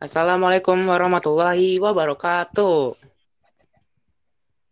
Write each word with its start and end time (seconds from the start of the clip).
Assalamualaikum 0.00 0.80
warahmatullahi 0.88 1.76
wabarakatuh. 1.76 2.96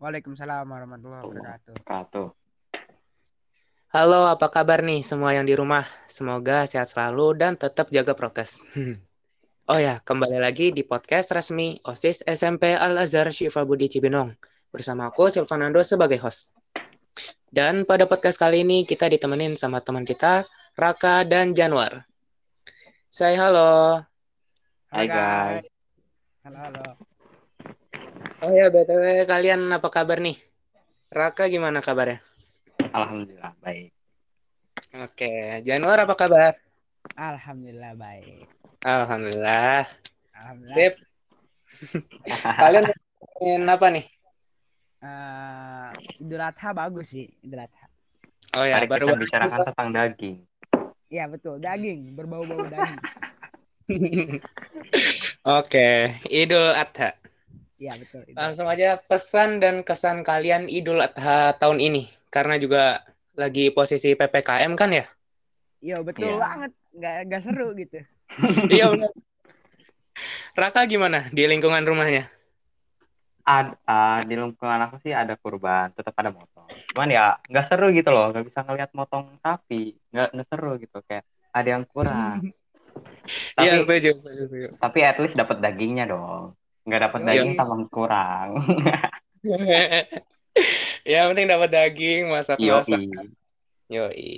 Waalaikumsalam 0.00 0.64
warahmatullahi 0.64 1.20
wabarakatuh. 1.20 1.72
Wabarakatuh. 1.84 2.26
Halo, 3.92 4.32
apa 4.32 4.48
kabar 4.48 4.80
nih 4.80 5.04
semua 5.04 5.36
yang 5.36 5.44
di 5.44 5.52
rumah? 5.52 5.84
Semoga 6.08 6.64
sehat 6.64 6.88
selalu 6.88 7.36
dan 7.36 7.60
tetap 7.60 7.92
jaga 7.92 8.16
prokes. 8.16 8.64
Oh 9.68 9.76
ya, 9.76 10.00
kembali 10.00 10.40
lagi 10.40 10.72
di 10.72 10.80
podcast 10.80 11.28
resmi 11.28 11.76
OSIS 11.84 12.24
SMP 12.24 12.72
Al-Azhar 12.72 13.28
Syifa 13.28 13.68
Budi 13.68 13.84
Cibinong. 13.84 14.32
Bersama 14.72 15.12
aku 15.12 15.28
Silvanando 15.28 15.84
sebagai 15.84 16.16
host. 16.24 16.56
Dan 17.52 17.84
pada 17.84 18.08
podcast 18.08 18.40
kali 18.40 18.64
ini 18.64 18.88
kita 18.88 19.12
ditemenin 19.12 19.60
sama 19.60 19.84
teman 19.84 20.08
kita, 20.08 20.48
Raka 20.72 21.20
dan 21.28 21.52
Januar. 21.52 22.08
Say 23.12 23.36
halo. 23.36 24.07
Hai 24.88 25.04
guys. 25.04 25.68
Halo 26.48 26.58
halo. 26.64 26.86
Oh 28.40 28.48
ya, 28.56 28.72
BTW 28.72 29.28
kalian 29.28 29.68
apa 29.68 29.92
kabar 29.92 30.16
nih? 30.16 30.40
Raka 31.12 31.44
gimana 31.52 31.84
kabarnya? 31.84 32.24
Alhamdulillah 32.96 33.52
baik. 33.60 33.92
Oke, 34.96 35.60
Januar 35.60 36.08
apa 36.08 36.16
kabar? 36.16 36.56
Alhamdulillah 37.20 38.00
baik. 38.00 38.48
Alhamdulillah. 38.80 39.84
Alhamdulillah. 40.32 40.76
Sip. 40.80 40.94
Kalian 42.64 42.88
ngomongin 42.88 43.68
apa 43.68 43.86
nih? 43.92 44.06
Eh, 45.04 45.88
Idul 46.24 46.40
Adha 46.40 46.72
bagus 46.72 47.12
sih, 47.12 47.28
Idul 47.44 47.60
Adha. 47.60 47.84
Oh 48.56 48.64
ya, 48.64 48.80
Mari 48.80 48.88
baru 48.88 49.04
kita 49.12 49.20
bicarakan 49.20 49.60
tentang 49.68 49.88
daging. 49.92 50.36
Iya 51.12 51.28
betul, 51.28 51.60
daging, 51.60 52.16
berbau-bau 52.16 52.64
daging. 52.72 53.04
Oke, 55.48 56.12
Idul 56.28 56.72
Adha. 56.76 57.16
Iya 57.80 57.92
betul. 57.96 58.22
Idul 58.28 58.36
Langsung 58.36 58.66
aja 58.68 59.00
pesan 59.00 59.62
dan 59.62 59.80
kesan 59.80 60.20
kalian 60.20 60.68
Idul 60.68 61.00
Adha 61.00 61.56
tahun 61.56 61.80
ini. 61.80 62.10
Karena 62.28 62.60
juga 62.60 63.00
lagi 63.32 63.72
posisi 63.72 64.12
PPKM 64.12 64.72
kan 64.76 64.90
ya? 64.92 65.04
Iya 65.80 66.02
betul 66.02 66.36
Iya. 66.36 66.42
banget, 66.42 66.72
nggak 66.92 67.14
nggak 67.30 67.42
seru 67.46 67.66
gitu. 67.80 67.98
Iya 68.68 68.84
benar. 68.92 69.12
Raka 70.58 70.82
gimana 70.90 71.30
di 71.30 71.46
lingkungan 71.46 71.86
rumahnya? 71.86 72.26
Ad, 73.48 73.80
ah, 73.88 74.20
di 74.28 74.36
lingkungan 74.36 74.76
aku 74.90 75.00
sih 75.00 75.14
ada 75.16 75.32
kurban, 75.40 75.88
tetap 75.96 76.12
ada 76.20 76.28
motong. 76.28 76.68
Cuman 76.92 77.08
ya 77.08 77.40
nggak 77.48 77.64
seru 77.64 77.88
gitu 77.96 78.12
loh, 78.12 78.28
nggak 78.28 78.44
bisa 78.44 78.60
ngelihat 78.66 78.90
motong 78.92 79.40
sapi, 79.40 79.96
nggak 80.12 80.28
nggak 80.36 80.48
seru 80.52 80.76
gitu 80.76 80.98
kayak 81.08 81.24
ada 81.56 81.68
yang 81.78 81.84
kurang. 81.88 82.44
Iya, 83.58 83.70
tapi 83.78 83.82
setuju, 83.84 84.10
setuju, 84.18 84.42
setuju. 84.46 84.68
tapi 84.78 84.98
at 85.02 85.16
least 85.18 85.36
dapat 85.36 85.56
dagingnya 85.58 86.04
dong. 86.06 86.54
Nggak 86.88 87.00
dapat 87.10 87.20
Iya. 87.20 87.28
daging 87.28 87.52
sama 87.54 87.74
kurang. 87.88 88.48
ya, 91.06 91.28
penting 91.30 91.46
dapat 91.48 91.68
daging, 91.70 92.22
masak-masak. 92.30 92.98
Yoi. 92.98 93.28
Yoi. 93.88 94.32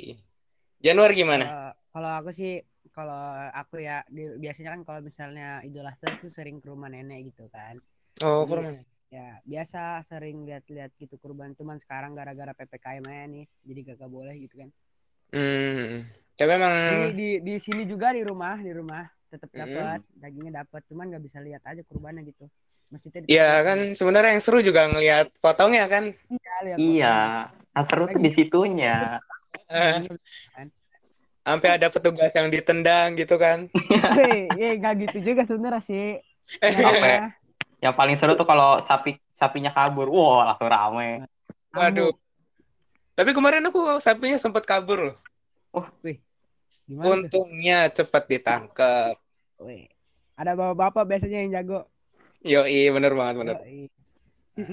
Januar 0.80 1.10
gimana? 1.12 1.44
Kalau- 1.46 1.78
Kalau 1.90 2.10
aku 2.22 2.30
sih, 2.30 2.62
kalau 2.94 3.18
aku 3.50 3.82
ya 3.82 4.06
di- 4.06 4.38
biasanya 4.38 4.78
kan 4.78 4.86
kalau 4.86 5.02
misalnya 5.02 5.58
Idul 5.66 5.82
Adha 5.82 6.06
tuh 6.22 6.30
sering 6.30 6.62
ke 6.62 6.70
rumah 6.70 6.86
nenek 6.86 7.34
gitu 7.34 7.50
kan. 7.50 7.82
Oh, 8.22 8.46
Iya. 8.46 8.46
kurang. 8.46 8.64
Ya 9.10 9.42
biasa 9.42 9.98
sering 10.06 10.46
lihat-lihat 10.46 10.94
gitu 10.94 11.18
kurban, 11.18 11.50
cuman 11.58 11.82
sekarang 11.82 12.14
gara-gara 12.14 12.54
ppkm 12.54 13.02
aja 13.10 13.26
nih, 13.26 13.42
jadi 13.66 13.80
gak 13.98 14.06
boleh 14.06 14.38
gitu 14.38 14.62
kan. 14.62 14.70
Hmm. 15.30 16.06
Tapi 16.34 16.50
emang 16.56 16.74
Di, 16.90 16.98
di 17.14 17.28
di 17.44 17.54
sini 17.60 17.82
juga 17.84 18.10
di 18.16 18.22
rumah, 18.24 18.56
di 18.58 18.72
rumah 18.72 19.04
tetap 19.30 19.50
dapat 19.54 20.02
dagingnya 20.18 20.66
dapat, 20.66 20.82
cuman 20.90 21.06
nggak 21.14 21.22
bisa 21.22 21.38
lihat 21.38 21.62
aja 21.62 21.82
kurbannya 21.86 22.26
gitu. 22.26 22.50
Masjidnya 22.90 23.22
ya 23.30 23.62
kan 23.62 23.94
sebenarnya 23.94 24.34
yang 24.34 24.42
seru 24.42 24.58
juga 24.58 24.90
ngelihat 24.90 25.30
potongnya 25.38 25.86
kan. 25.86 26.10
Iya, 26.26 26.54
lihat 26.66 26.78
Iya, 26.82 27.16
nah, 27.70 27.84
seru 27.86 28.04
tuh 28.10 28.18
di 28.18 28.30
situnya. 28.34 29.22
Sampai 31.46 31.70
ada 31.78 31.88
petugas 31.88 32.34
yang 32.34 32.50
ditendang 32.50 33.14
gitu 33.14 33.38
kan. 33.38 33.70
Eh 34.58 34.76
nggak 34.82 34.94
gitu 35.06 35.32
juga 35.32 35.46
sebenarnya 35.46 35.82
sih. 35.86 36.18
Apa? 36.90 37.30
Yang 37.78 37.94
paling 37.96 38.16
seru 38.18 38.34
tuh 38.34 38.44
kalau 38.44 38.82
sapi 38.82 39.16
sapinya 39.30 39.70
kabur, 39.70 40.10
wah 40.10 40.52
langsung 40.52 40.68
rame. 40.68 41.24
Waduh. 41.72 42.10
Tapi 43.20 43.36
kemarin 43.36 43.60
aku 43.68 44.00
sapinya 44.00 44.40
sempat 44.40 44.64
kabur 44.64 45.12
loh. 45.12 45.16
Gimana 46.88 47.04
tuh? 47.04 47.44
Untungnya 47.44 47.92
cepat 47.92 48.24
ditangkap. 48.32 49.20
Wih. 49.60 49.92
Ada 50.40 50.56
bapak-bapak 50.56 51.04
biasanya 51.04 51.44
yang 51.44 51.52
jago. 51.52 51.84
Yoi, 52.40 52.88
bener 52.88 53.12
banget 53.12 53.34
bener. 53.44 53.56
Yoi. 53.60 53.92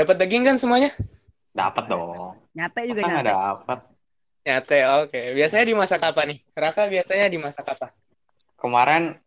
Dapat 0.00 0.16
daging 0.16 0.48
kan 0.48 0.56
semuanya? 0.56 0.88
Dapat 1.52 1.92
dong. 1.92 2.40
Nyate 2.56 2.80
juga 2.88 3.04
Masa 3.04 3.12
nggak 3.12 3.20
nyate. 3.20 3.36
dapat? 3.36 3.78
Ya, 4.48 4.56
teh, 4.64 4.80
oke. 5.04 5.20
Biasanya 5.36 5.64
dimasak 5.68 6.00
apa 6.00 6.24
nih? 6.24 6.40
Raka 6.56 6.88
biasanya 6.88 7.28
dimasak 7.28 7.68
apa? 7.68 7.92
Kemarin 8.56 9.20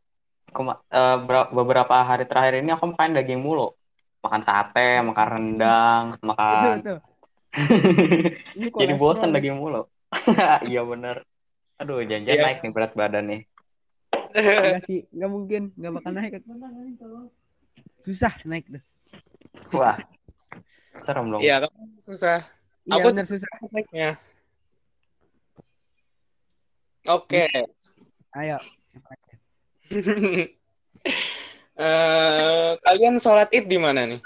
kema- 0.50 0.82
ber- 1.30 1.54
beberapa 1.54 1.94
hari 2.02 2.26
terakhir 2.26 2.66
ini 2.66 2.74
aku 2.74 2.90
makan 2.90 3.22
daging 3.22 3.38
mulu. 3.38 3.70
Makan 4.20 4.42
sate, 4.44 5.00
makan 5.00 5.28
rendang, 5.34 6.04
makan. 6.20 6.76
Ini 8.56 8.68
Jadi 8.82 8.94
bosan 8.96 9.32
daging 9.32 9.58
mulu. 9.58 9.88
Iya 10.70 10.82
bener. 10.84 11.24
Aduh, 11.80 12.04
jangan-jangan 12.04 12.36
Iya. 12.36 12.46
naik 12.46 12.60
nih 12.60 12.72
berat 12.76 12.92
badan 12.94 13.26
nih. 13.32 13.42
Enggak 14.30 14.84
sih, 14.84 15.00
enggak 15.16 15.32
mungkin, 15.32 15.62
enggak 15.80 15.94
bakal 15.96 16.12
naik. 16.12 16.32
Susah 18.04 18.34
naik 18.44 18.68
tuh. 18.68 18.84
Wah, 19.72 19.96
serem 21.08 21.32
dong. 21.32 21.42
Iya, 21.42 21.64
kan 21.64 21.72
susah 22.04 22.40
Iya 22.84 23.00
Aku- 23.00 23.08
bener 23.14 23.26
susah. 23.26 23.50
naiknya. 23.70 24.10
Oke. 27.08 27.48
Ayo. 28.36 28.58
Eh, 31.80 32.72
kalian 32.78 33.16
sholat 33.18 33.48
id 33.50 33.66
di 33.66 33.80
mana 33.80 34.04
nih? 34.04 34.20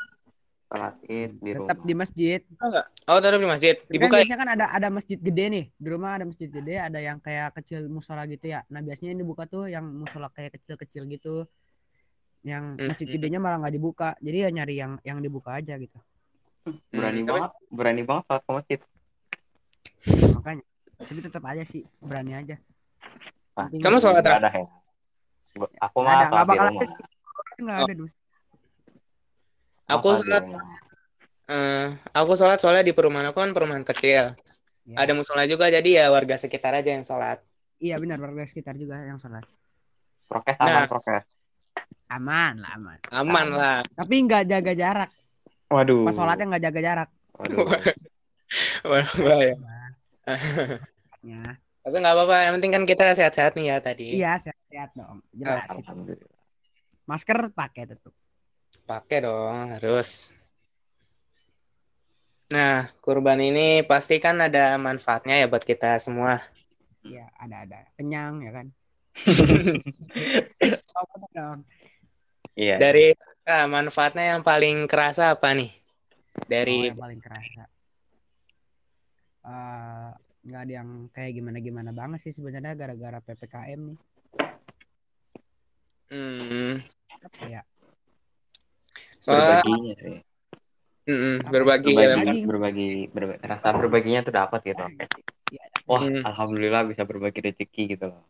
Sholat 0.66 0.98
id 1.06 1.32
di 1.38 1.52
Tetap 1.54 1.78
rumah. 1.78 1.86
di 1.86 1.94
masjid. 1.94 2.40
Oh, 3.06 3.22
tetap 3.22 3.38
di 3.38 3.46
masjid. 3.46 3.76
Kan 3.78 3.92
Dibuka 3.94 4.16
ya? 4.16 4.20
biasanya 4.20 4.40
kan 4.40 4.50
ada 4.52 4.66
ada 4.68 4.88
masjid 4.90 5.20
gede 5.22 5.46
nih. 5.48 5.66
Di 5.72 5.88
rumah 5.88 6.18
ada 6.18 6.26
masjid 6.26 6.50
gede, 6.50 6.76
ada 6.82 6.98
yang 6.98 7.22
kayak 7.22 7.54
kecil 7.54 7.86
musola 7.86 8.26
gitu 8.26 8.50
ya. 8.50 8.66
Nah, 8.68 8.82
biasanya 8.82 9.14
ini 9.14 9.22
buka 9.22 9.46
tuh 9.46 9.70
yang 9.70 9.86
musola 9.86 10.28
kayak 10.28 10.58
kecil-kecil 10.58 11.06
gitu. 11.08 11.46
Yang 12.42 12.64
Hmm. 12.74 12.88
masjid 12.90 13.08
gedenya 13.08 13.38
malah 13.38 13.62
nggak 13.62 13.72
dibuka. 13.72 14.10
Jadi 14.18 14.38
ya 14.40 14.50
nyari 14.50 14.76
yang 14.76 14.92
yang 15.04 15.22
dibuka 15.22 15.54
aja 15.54 15.78
gitu. 15.78 15.96
Berani 16.90 17.22
Hmm, 17.22 17.28
tapi- 17.30 17.34
banget, 17.38 17.52
berani 17.70 18.02
banget 18.02 18.24
sholat 18.26 18.42
ke 18.42 18.52
masjid. 18.52 18.80
Makanya. 20.34 20.64
Tapi 20.96 21.20
tetap 21.22 21.44
aja 21.46 21.64
sih, 21.64 21.84
berani 22.00 22.34
aja. 22.34 22.56
Penting 23.54 23.78
Kamu 23.78 24.02
sholat 24.02 24.26
ada 24.26 24.50
ya? 24.50 24.66
Aku 25.86 25.98
mah 26.02 26.18
ada, 26.18 26.26
sholat 26.26 26.32
nggak 26.32 26.42
di 26.42 26.50
bakal 26.50 26.68
rumah. 26.68 26.82
ada. 26.82 27.13
Nggak 27.60 27.78
Oh. 27.78 27.86
ada 27.86 27.94
dus. 27.96 28.14
Aku 29.84 30.08
Sholat 30.16 30.24
di 30.48 30.52
sholat, 30.52 30.66
eh, 31.52 31.86
aku 32.16 32.32
sholat 32.34 32.58
soalnya 32.58 32.84
di 32.88 32.96
perumahan 32.96 33.30
aku 33.30 33.44
kan 33.44 33.52
perumahan 33.52 33.84
kecil. 33.84 34.32
Ya. 34.84 34.96
Ada 35.00 35.12
musola 35.12 35.44
juga, 35.44 35.68
jadi 35.68 35.86
ya 36.04 36.06
warga 36.12 36.36
sekitar 36.36 36.76
aja 36.76 36.92
yang 36.92 37.04
sholat. 37.04 37.40
Iya 37.80 38.00
benar 38.00 38.20
warga 38.20 38.44
sekitar 38.48 38.76
juga 38.76 39.00
yang 39.00 39.20
sholat. 39.20 39.44
Prokes 40.28 40.56
Nah. 40.56 40.68
aman, 40.68 40.84
prokes. 40.88 41.24
Aman 42.08 42.54
lah 42.64 42.72
aman. 42.80 42.98
Aman 43.12 43.48
lah. 43.54 43.80
Tapi 43.92 44.16
nggak 44.24 44.44
jaga 44.48 44.72
jarak. 44.74 45.10
Waduh. 45.68 46.08
Pas 46.08 46.16
sholatnya 46.16 46.46
nggak 46.48 46.64
jaga 46.64 46.80
jarak. 46.80 47.10
Waduh. 47.40 47.58
Wah, 48.90 49.08
bahaya. 49.20 49.56
Ya. 51.24 51.44
Tapi 51.84 51.96
nggak 52.00 52.14
apa-apa, 52.16 52.36
yang 52.48 52.54
penting 52.60 52.72
kan 52.72 52.84
kita 52.88 53.06
sehat-sehat 53.12 53.56
nih 53.60 53.66
ya 53.68 53.78
tadi. 53.84 54.08
Iya 54.16 54.40
sehat-sehat 54.40 54.90
dong. 54.96 55.20
Jelas. 55.36 55.68
Alhamdulillah. 55.68 56.33
Masker 57.04 57.52
pakai 57.52 57.84
tetap. 57.90 58.14
Pakai 58.88 59.18
dong, 59.24 59.76
harus. 59.76 60.32
Nah, 62.54 62.86
kurban 63.02 63.42
ini 63.42 63.82
pasti 63.84 64.22
kan 64.22 64.38
ada 64.38 64.78
manfaatnya 64.78 65.42
ya 65.42 65.50
buat 65.50 65.66
kita 65.66 65.98
semua. 65.98 66.38
Iya 67.04 67.28
ada 67.40 67.66
ada. 67.66 67.80
Kenyang 67.98 68.46
ya 68.46 68.52
kan. 68.52 68.68
Iya. 72.54 72.78
Dari 72.78 73.18
ah, 73.50 73.66
manfaatnya 73.66 74.38
yang 74.38 74.46
paling 74.46 74.86
kerasa 74.86 75.34
apa 75.34 75.58
nih? 75.58 75.74
Oh, 75.74 76.46
Dari 76.46 76.94
yang 76.94 77.02
paling 77.02 77.18
kerasa. 77.18 77.66
Eh, 79.42 80.10
nggak 80.46 80.62
ada 80.70 80.74
yang 80.78 80.90
kayak 81.10 81.34
gimana-gimana 81.34 81.90
banget 81.90 82.30
sih 82.30 82.34
sebenarnya 82.36 82.78
gara-gara 82.78 83.18
ppkm 83.26 83.82
nih. 83.90 83.98
Hmm, 86.14 86.74
ya? 87.50 87.62
soalnya 89.18 89.66
Berbaginya 89.66 89.94
sih. 89.98 90.18
mm, 91.10 91.36
berbagi 91.50 91.92
Berbagi, 91.92 91.92
ya. 91.92 92.16
Berbagi. 92.16 92.40
berbagi, 92.46 92.90
berba- 93.10 93.40
rasa 93.42 93.68
berbaginya 93.74 94.20
tuh 94.22 94.34
dapat 94.34 94.60
gitu. 94.62 94.84
Iya. 95.50 95.66
Wah, 95.90 96.02
Hmm. 96.06 96.22
alhamdulillah 96.24 96.86
bisa 96.88 97.04
berbagi 97.04 97.42
rezeki 97.42 97.98
gitu 97.98 98.06
loh. 98.14 98.24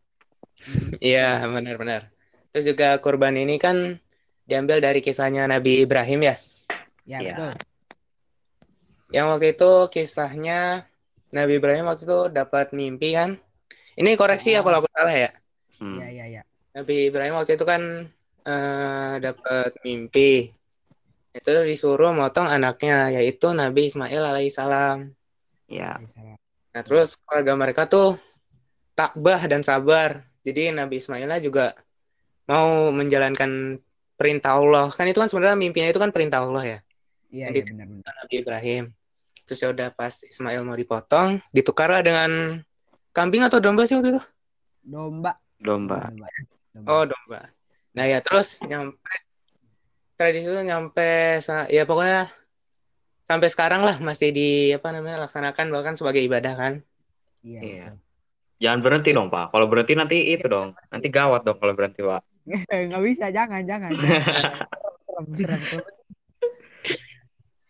Iya, 0.98 1.44
benar-benar. 1.50 2.10
Terus 2.54 2.66
juga 2.72 2.96
kurban 3.02 3.34
ini 3.36 3.58
kan 3.58 3.98
diambil 4.46 4.80
dari 4.80 5.02
kisahnya 5.02 5.46
Nabi 5.46 5.84
Ibrahim 5.84 6.30
ya. 6.30 6.36
Ya, 7.04 7.20
Iya. 7.20 7.36
betul. 7.36 7.54
Yang 9.14 9.26
waktu 9.30 9.48
itu 9.54 9.72
kisahnya 9.92 10.60
Nabi 11.30 11.58
Ibrahim 11.58 11.86
waktu 11.90 12.06
itu 12.06 12.20
dapat 12.30 12.74
mimpi 12.74 13.14
kan. 13.14 13.38
Ini 13.94 14.18
koreksi 14.18 14.54
ya 14.54 14.62
Oh. 14.62 14.66
kalau 14.66 14.82
aku 14.82 14.90
salah 14.94 15.14
ya. 15.14 15.30
Hmm. 15.78 16.02
Iya, 16.02 16.08
iya, 16.10 16.26
iya. 16.30 16.42
Nabi 16.74 17.14
Ibrahim 17.14 17.38
waktu 17.38 17.54
itu 17.54 17.66
kan 17.66 18.10
eh, 18.44 19.14
dapat 19.22 19.78
mimpi. 19.86 20.50
Itu 21.34 21.50
disuruh 21.66 22.14
motong 22.14 22.46
anaknya 22.46 23.10
yaitu 23.14 23.54
Nabi 23.54 23.90
Ismail 23.90 24.22
alaihissalam. 24.22 25.10
Iya. 25.70 26.02
Nah, 26.74 26.82
terus 26.82 27.18
keluarga 27.22 27.54
mereka 27.54 27.86
tuh 27.86 28.18
takbah 28.98 29.42
dan 29.46 29.62
sabar. 29.62 30.26
Jadi 30.46 30.74
Nabi 30.74 30.98
Ismailnya 31.02 31.40
juga 31.42 31.74
mau 32.50 32.90
menjalankan 32.90 33.82
perintah 34.18 34.58
Allah. 34.58 34.90
Kan 34.94 35.10
itu 35.10 35.18
kan 35.22 35.30
sebenarnya 35.30 35.58
mimpinya 35.58 35.90
itu 35.90 36.02
kan 36.02 36.10
perintah 36.14 36.46
Allah 36.46 36.64
ya. 36.66 36.80
Iya, 37.34 37.46
Jadi- 37.50 37.62
iya 37.62 37.70
benar 37.74 37.88
benar. 37.90 38.14
Nabi 38.22 38.36
Ibrahim. 38.42 38.84
Terus 39.44 39.60
ya 39.60 39.70
udah 39.74 39.88
pas 39.92 40.14
Ismail 40.24 40.62
mau 40.64 40.78
dipotong, 40.78 41.42
ditukar 41.52 41.92
dengan 42.00 42.62
kambing 43.12 43.44
atau 43.44 43.60
domba 43.60 43.84
sih 43.84 43.98
waktu 43.98 44.16
itu? 44.16 44.22
Domba. 44.86 45.36
Domba. 45.60 46.08
Domba. 46.10 46.28
Domba. 46.74 46.90
Oh, 46.90 47.04
domba. 47.06 47.42
Nah, 47.94 48.06
ya 48.10 48.20
terus 48.26 48.58
nyampe 48.66 49.14
tradisi 50.18 50.50
itu 50.50 50.62
nyampe 50.66 51.42
ya 51.70 51.84
pokoknya 51.86 52.30
sampai 53.28 53.50
sekarang 53.50 53.82
lah 53.82 53.98
masih 54.02 54.30
di 54.30 54.72
apa 54.74 54.94
namanya 54.94 55.26
laksanakan 55.26 55.70
bahkan 55.70 55.94
sebagai 55.94 56.22
ibadah 56.26 56.54
kan. 56.58 56.74
Iya. 57.46 57.62
Iya. 57.62 57.88
betul. 57.94 58.02
Jangan 58.64 58.80
berhenti 58.80 59.10
dong, 59.12 59.28
Pak. 59.28 59.52
Kalau 59.52 59.68
berhenti 59.68 59.94
nanti 59.98 60.18
itu 60.32 60.46
dong. 60.48 60.72
Nanti 60.88 61.08
gawat 61.12 61.44
dong 61.44 61.60
kalau 61.60 61.76
berhenti, 61.76 62.00
Pak. 62.00 62.22
Nggak 62.88 63.04
bisa, 63.04 63.26
jangan, 63.28 63.62
jangan. 63.68 63.92
jangan. 65.40 65.84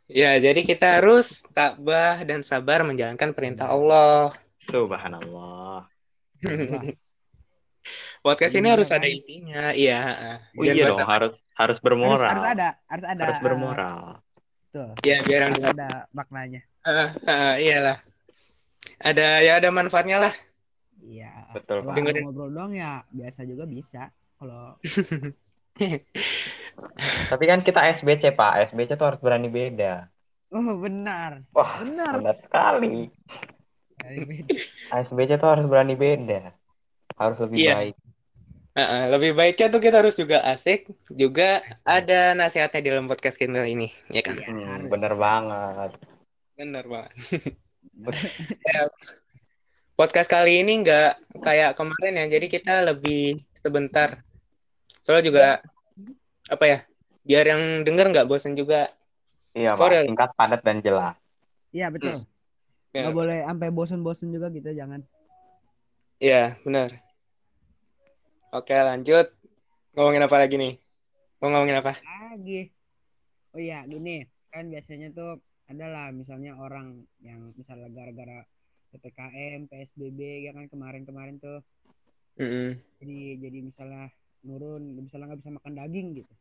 Ya, 0.06 0.38
jadi 0.38 0.62
kita 0.62 1.02
harus 1.02 1.42
takbah 1.58 2.22
dan 2.22 2.46
sabar 2.46 2.86
menjalankan 2.86 3.34
perintah 3.34 3.74
Allah. 3.74 4.30
Subhanallah. 4.70 5.90
Podcast 8.24 8.56
ini 8.56 8.72
Iya, 8.72 8.76
harus 8.80 8.90
ada 8.96 9.08
isinya, 9.12 9.64
iya. 9.76 10.00
heeh. 10.00 10.36
Oh 10.56 10.64
iya 10.64 10.88
dong, 10.88 11.04
harus 11.04 11.04
harus 11.04 11.34
harus, 11.60 11.78
bermoral. 11.84 12.24
harus 12.24 12.48
ada, 12.56 12.70
harus 12.88 13.06
ada. 13.06 13.22
Harus 13.28 13.40
bermoral. 13.44 14.00
Betul. 14.72 14.90
Ya, 15.04 15.18
biar 15.22 15.52
Harus 15.52 15.60
ada 15.62 15.90
maknanya. 16.16 16.62
Heeh, 16.88 17.10
heeh, 17.28 17.54
iyalah. 17.68 17.98
Ada 19.04 19.28
ya 19.44 19.60
ada 19.60 19.70
manfaatnya 19.76 20.18
lah. 20.24 20.34
Iya. 21.04 21.52
Betul, 21.52 21.84
Kalau 21.84 21.92
Pak. 21.92 21.96
Dengerin. 22.00 22.24
ngobrol 22.24 22.50
doang 22.50 22.72
ya 22.72 23.04
biasa 23.12 23.44
juga 23.44 23.68
bisa. 23.68 24.08
Kalau 24.40 24.80
Tapi 27.32 27.44
kan 27.44 27.60
kita 27.60 27.84
SBC, 28.00 28.32
Pak. 28.34 28.72
SBC 28.72 28.96
tuh 28.96 29.08
harus 29.12 29.20
berani 29.20 29.52
beda. 29.52 30.08
oh 30.54 30.78
benar, 30.80 31.44
Wah, 31.52 31.82
benar. 31.82 32.14
benar 32.22 32.36
sekali. 32.40 33.10
SBC 34.94 35.32
tuh 35.36 35.50
harus 35.50 35.66
berani 35.68 35.98
beda. 35.98 36.54
Harus 37.18 37.38
lebih 37.42 37.58
Iya. 37.58 37.74
baik. 37.78 37.96
Lebih 38.74 39.38
baiknya 39.38 39.70
tuh 39.70 39.78
kita 39.78 40.02
harus 40.02 40.18
juga 40.18 40.42
asik, 40.50 40.90
juga 41.14 41.62
ada 41.86 42.34
nasihatnya 42.34 42.82
di 42.82 42.90
dalam 42.90 43.06
podcast 43.06 43.38
kita 43.38 43.70
ini, 43.70 43.94
ya 44.10 44.26
kan? 44.26 44.42
Hmm, 44.42 44.90
bener 44.90 45.14
banget. 45.14 45.92
Bener 46.58 46.86
banget. 46.90 47.14
Ya, 48.66 48.90
podcast 50.00 50.26
kali 50.26 50.66
ini 50.66 50.82
nggak 50.82 51.38
kayak 51.46 51.78
kemarin 51.78 52.18
ya, 52.18 52.26
jadi 52.34 52.46
kita 52.50 52.74
lebih 52.90 53.46
sebentar. 53.54 54.26
Soalnya 55.06 55.26
juga 55.30 55.46
apa 56.50 56.66
ya? 56.66 56.80
Biar 57.22 57.46
yang 57.54 57.86
denger 57.86 58.10
nggak 58.10 58.26
bosan 58.26 58.58
juga. 58.58 58.90
Iya, 59.54 59.78
Sorry. 59.78 60.02
Pak. 60.02 60.10
Singkat, 60.10 60.30
padat, 60.34 60.62
dan 60.66 60.82
jelas. 60.82 61.14
Iya 61.70 61.94
betul. 61.94 62.26
Ya, 62.90 63.06
Nggak 63.06 63.14
boleh 63.14 63.40
sampai 63.46 63.70
bosen-bosen 63.70 64.34
juga 64.34 64.50
gitu, 64.50 64.74
jangan. 64.74 65.06
Iya, 66.18 66.58
benar. 66.66 66.90
Oke, 68.54 68.78
lanjut. 68.78 69.34
Ngomongin 69.98 70.30
apa 70.30 70.38
lagi 70.38 70.56
nih? 70.62 70.78
Mau 71.42 71.50
ngomongin 71.50 71.82
apa? 71.82 71.98
Lagi. 72.06 72.70
Oh 73.54 73.62
iya, 73.62 73.82
gini 73.90 74.30
kan 74.54 74.70
biasanya 74.70 75.10
tuh 75.18 75.42
adalah 75.66 76.14
misalnya 76.14 76.54
orang 76.54 77.02
yang 77.26 77.50
misalnya 77.58 77.90
gara-gara 77.90 78.46
ppkm, 78.94 79.66
psbb 79.66 80.46
ya 80.46 80.54
kan 80.54 80.70
kemarin-kemarin 80.70 81.42
tuh 81.42 81.66
Mm-mm. 82.38 82.78
jadi 83.02 83.42
jadi 83.42 83.60
misalnya 83.66 84.14
nurun 84.46 85.02
misalnya 85.02 85.34
nggak 85.34 85.42
bisa 85.42 85.52
makan 85.58 85.74
daging 85.74 86.08
gitu 86.22 86.34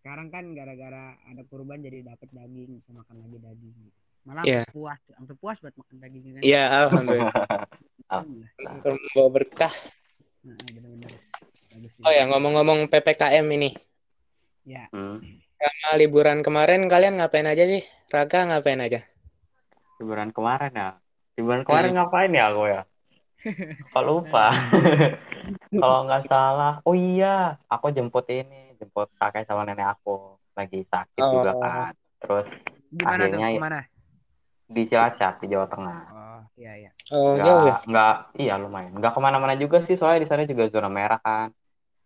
sekarang 0.00 0.32
kan 0.32 0.56
gara-gara 0.56 1.20
ada 1.28 1.44
kurban 1.44 1.84
jadi 1.84 2.00
dapat 2.16 2.32
daging 2.32 2.80
bisa 2.80 2.90
makan 2.96 3.16
lagi 3.20 3.36
daging 3.36 3.76
gitu. 3.76 3.98
malah 4.24 4.44
Iya. 4.48 4.64
puas 4.72 5.00
sampai 5.12 5.36
puas 5.36 5.60
buat 5.60 5.74
makan 5.76 5.96
daging 6.00 6.22
kan 6.32 6.42
Iya, 6.42 6.62
alhamdulillah. 6.88 7.34
Alhamdulillah. 8.08 9.28
Berkah. 9.28 9.74
Nah, 10.42 10.56
benar-benar 10.58 11.12
Oh 12.02 12.12
ya, 12.12 12.26
ngomong-ngomong 12.26 12.90
PPKM 12.90 13.46
ini. 13.52 13.70
ya 14.62 14.86
Hmm. 14.90 15.18
Sama 15.56 15.94
liburan 15.94 16.42
kemarin 16.42 16.86
kalian 16.86 17.18
ngapain 17.18 17.46
aja 17.46 17.62
sih? 17.64 17.82
Raga 18.10 18.44
ngapain 18.44 18.78
aja? 18.78 19.00
Liburan 19.98 20.30
kemarin 20.30 20.74
ya. 20.74 20.88
Liburan 21.34 21.62
kemarin 21.62 21.94
Hmm. 21.94 21.98
ngapain 21.98 22.30
ya 22.30 22.44
aku 22.50 22.62
ya? 22.66 22.82
Kok 23.88 24.04
lupa. 24.04 24.46
Kalau 25.72 26.04
nggak 26.04 26.26
salah, 26.26 26.78
oh 26.82 26.92
iya, 26.92 27.58
aku 27.66 27.90
jemput 27.90 28.26
ini, 28.28 28.76
jemput 28.76 29.08
kakek 29.16 29.46
sama 29.46 29.64
nenek 29.64 29.88
aku 29.88 30.36
lagi 30.52 30.84
sakit 30.84 31.22
juga 31.22 31.50
Oh. 31.50 31.58
kan. 31.58 31.94
Terus 32.20 32.46
gimana 32.92 33.22
tuh 33.24 33.38
Akhirnya 33.38 33.48
ya- 33.48 33.56
ke 33.56 33.62
mana 33.62 33.78
di 34.72 34.82
Cilacap 34.88 35.34
di 35.40 35.46
Jawa 35.52 35.66
Tengah. 35.68 36.00
oh 36.10 36.40
iya 36.56 36.72
iya 36.80 36.90
Oh, 37.12 37.36
Nggak, 37.36 37.44
jauh 37.44 37.60
ya? 37.68 37.76
nggak, 37.92 38.14
iya 38.40 38.54
lumayan. 38.56 38.92
Nggak 38.96 39.12
ke 39.12 39.20
mana-mana 39.20 39.54
juga 39.60 39.84
sih, 39.84 39.96
soalnya 40.00 40.24
di 40.24 40.28
sana 40.32 40.42
juga 40.48 40.64
zona 40.72 40.88
merah 40.88 41.20
kan. 41.20 41.48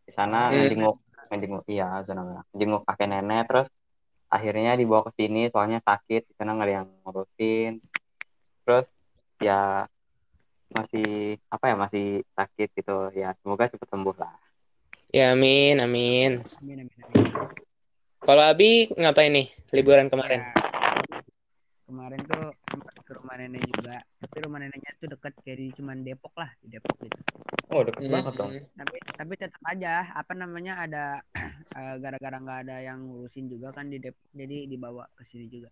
Di 0.03 0.13
sana 0.19 0.51
Hmm. 0.51 0.67
ngejenguk, 0.67 0.97
ngejenguk, 1.31 1.63
iya 1.71 2.03
zona 2.07 2.23
merah. 2.27 2.45
Ngejenguk 2.51 2.83
kakek 2.87 3.09
nenek, 3.11 3.45
terus 3.47 3.69
akhirnya 4.27 4.75
dibawa 4.75 5.07
ke 5.07 5.13
sini 5.15 5.47
soalnya 5.55 5.79
sakit, 5.79 6.27
di 6.27 6.35
sana 6.35 6.59
nggak 6.59 6.67
ada 6.67 6.75
yang 6.83 6.87
ngurusin. 7.07 7.73
Terus 8.67 8.87
ya 9.39 9.87
masih 10.67 11.39
apa 11.47 11.65
ya 11.71 11.77
masih 11.79 12.05
sakit 12.35 12.69
gitu 12.75 12.97
ya 13.15 13.31
semoga 13.39 13.71
cepat 13.71 13.87
sembuh 13.87 14.17
lah 14.19 14.35
Ya, 15.15 15.33
amin, 15.33 15.79
amin. 15.79 16.43
amin 16.59 16.83
amin 16.83 16.99
amin 17.07 17.31
Kalau 18.27 18.43
Abi 18.43 18.91
ngapain 18.91 19.31
nih 19.31 19.47
liburan 19.71 20.11
kemarin? 20.11 20.43
Ya, 20.43 20.51
kemarin 21.87 22.21
tuh 22.27 22.51
sempat 22.67 22.95
ke 23.07 23.13
rumah 23.15 23.39
nenek 23.39 23.63
juga. 23.71 24.03
Tapi 24.19 24.37
rumah 24.43 24.59
neneknya 24.59 24.93
tuh 24.99 25.09
deket 25.15 25.33
jadi 25.47 25.71
cuman 25.79 26.03
Depok 26.03 26.35
lah 26.35 26.51
di 26.59 26.67
Depok 26.75 26.99
gitu. 26.99 27.19
Oh 27.71 27.87
deket 27.87 28.11
banget 28.11 28.35
dong. 28.35 28.51
tapi 28.75 28.97
tapi 29.15 29.33
tetap 29.39 29.63
aja 29.71 30.11
apa 30.15 30.33
namanya 30.35 30.83
ada 30.83 31.05
eh, 31.79 31.95
gara-gara 32.03 32.37
nggak 32.43 32.61
ada 32.67 32.77
yang 32.83 33.07
ngurusin 33.07 33.47
juga 33.47 33.71
kan 33.71 33.87
di 33.87 34.03
Depok 34.03 34.27
jadi 34.35 34.67
dibawa 34.67 35.07
ke 35.15 35.23
sini 35.23 35.47
juga. 35.47 35.71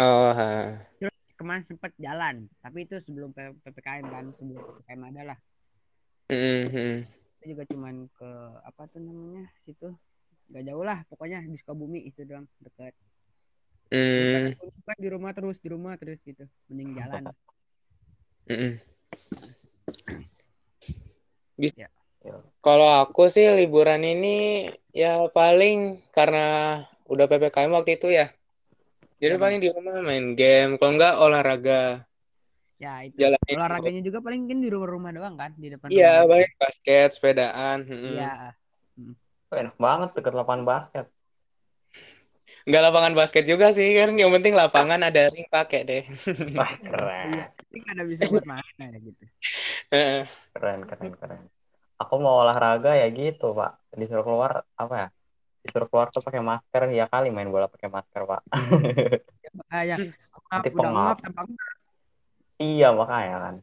Oh, 0.00 0.32
ha. 0.32 0.80
kemarin 1.36 1.66
sempat 1.66 1.92
jalan 1.98 2.48
tapi 2.62 2.86
itu 2.86 2.96
sebelum 3.02 3.34
ppkm 3.34 4.04
kan 4.08 4.24
sebelum 4.36 4.62
ppkm 4.62 5.00
ada 5.10 5.22
lah. 5.34 5.38
Hmm, 6.32 6.64
hmm. 6.70 6.96
itu 7.42 7.44
juga 7.52 7.66
cuman 7.66 8.06
ke 8.14 8.30
apa 8.62 8.88
tuh 8.92 9.00
namanya 9.00 9.48
situ. 9.64 9.90
Nggak 10.52 10.64
jauh 10.68 10.84
lah 10.84 10.98
pokoknya 11.08 11.44
di 11.44 11.56
Sukabumi 11.56 12.04
itu 12.08 12.24
doang 12.24 12.44
dekat 12.60 12.92
Hmm, 13.92 14.56
kan 14.88 14.96
di 14.96 15.08
rumah 15.12 15.30
terus 15.36 15.56
di 15.60 15.68
rumah 15.68 15.92
terus 16.00 16.16
gitu 16.24 16.48
mending 16.72 16.96
jalan 16.96 17.22
hmm. 18.48 18.72
Bis- 21.60 21.76
Ya. 22.22 22.38
Kalau 22.62 22.86
aku 23.02 23.26
sih 23.26 23.50
liburan 23.50 24.06
ini 24.06 24.70
ya 24.94 25.26
paling 25.34 25.98
karena 26.14 26.78
udah 27.10 27.26
PPKM 27.26 27.74
waktu 27.74 27.98
itu 27.98 28.14
ya. 28.14 28.30
Jadi 29.18 29.34
Hmm. 29.34 29.42
paling 29.42 29.58
di 29.58 29.68
rumah 29.74 29.98
main 30.06 30.38
game, 30.38 30.78
kalau 30.78 30.92
enggak 30.94 31.14
olahraga. 31.18 32.06
ya 32.78 33.02
itu 33.06 33.14
Jalan 33.18 33.38
olahraganya 33.54 34.02
juga 34.02 34.18
paling 34.18 34.46
kan 34.50 34.58
di 34.58 34.66
rumah-rumah 34.70 35.10
doang 35.14 35.34
kan 35.38 35.50
di 35.54 35.70
depan 35.70 35.86
Iya, 35.90 36.26
paling 36.26 36.50
basket, 36.58 37.08
sepedaan. 37.14 37.78
hmm. 37.86 38.14
Iya. 38.18 38.32
Oh, 39.52 39.56
enak 39.58 39.76
banget 39.76 40.08
deket 40.16 40.32
lapangan 40.32 40.62
basket 40.64 41.06
Enggak 42.62 42.82
lapangan 42.86 43.12
basket 43.12 43.44
juga 43.44 43.74
sih 43.74 43.90
kan, 43.98 44.14
yang 44.14 44.30
penting 44.30 44.54
lapangan 44.54 45.00
ada 45.02 45.26
ring 45.28 45.46
pakai 45.50 45.80
deh. 45.82 46.02
wah 46.54 46.72
keren 46.78 47.28
Iya. 47.32 47.46
Ini 47.72 47.86
ada 47.88 48.02
bisa 48.04 48.24
buat 48.28 48.44
main 48.44 48.74
ya 48.78 48.98
gitu. 49.00 49.22
Heeh. 49.90 50.24
keren 50.52 50.80
keren 50.84 51.12
keren 51.16 51.42
aku 51.96 52.14
mau 52.20 52.44
olahraga 52.44 52.92
ya 52.92 53.08
gitu 53.08 53.56
pak 53.56 53.78
disuruh 53.94 54.20
keluar 54.20 54.52
apa 54.76 54.94
ya 54.94 55.08
disuruh 55.62 55.88
keluar 55.88 56.12
tuh 56.12 56.20
pakai 56.20 56.42
masker 56.44 56.82
ya 56.92 57.06
kali 57.08 57.32
main 57.32 57.48
bola 57.48 57.70
pakai 57.70 57.88
masker 57.88 58.22
pak 58.28 58.42
Ah, 59.68 59.84
ya. 59.84 59.96
Maaf, 59.96 60.64
Nanti 60.64 60.68
pengap. 60.72 61.16
iya 62.58 62.88
makanya 62.92 63.36
kan 63.40 63.54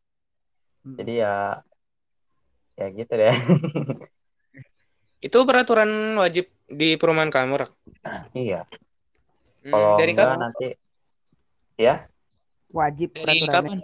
Hmm. 0.80 0.96
jadi 0.96 1.14
ya 1.28 1.34
ya 2.80 2.88
gitu 2.96 3.14
deh 3.14 3.36
Itu 5.20 5.44
peraturan 5.44 6.16
wajib 6.16 6.48
di 6.66 6.96
perumahan 6.96 7.28
kamu, 7.28 7.60
Rak? 7.60 7.72
iya 8.32 8.64
Hmm, 9.60 9.72
kalau 9.74 9.94
dari 10.00 10.12
enggak 10.14 10.28
kapan? 10.30 10.40
nanti 10.44 10.68
ya 11.80 11.96
Wajib 12.70 13.10
Dari 13.18 13.40
kapan? 13.50 13.78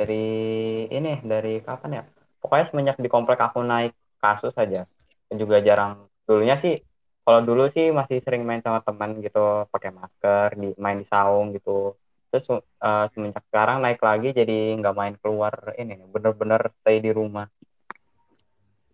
dari 0.00 0.24
ini 0.88 1.12
dari 1.22 1.60
kapan 1.60 1.90
ya 2.00 2.02
pokoknya 2.40 2.64
semenjak 2.72 2.96
di 2.96 3.08
komplek 3.12 3.36
aku 3.36 3.60
naik 3.60 3.92
kasus 4.16 4.56
aja 4.56 4.88
dan 5.28 5.36
juga 5.36 5.60
jarang 5.60 6.08
dulunya 6.24 6.56
sih 6.56 6.80
kalau 7.20 7.44
dulu 7.44 7.68
sih 7.68 7.92
masih 7.92 8.24
sering 8.24 8.48
main 8.48 8.64
sama 8.64 8.80
teman 8.80 9.20
gitu 9.20 9.68
pakai 9.68 9.92
masker 9.92 10.56
di 10.56 10.72
main 10.80 10.96
di 10.96 11.06
saung 11.06 11.52
gitu 11.52 11.94
terus 12.32 12.48
eh, 12.80 13.06
semenjak 13.12 13.44
sekarang 13.52 13.84
naik 13.84 14.00
lagi 14.00 14.32
jadi 14.32 14.72
nggak 14.80 14.96
main 14.96 15.14
keluar 15.20 15.52
ini 15.76 16.00
bener-bener 16.08 16.72
stay 16.80 16.96
di 17.04 17.12
rumah 17.12 17.44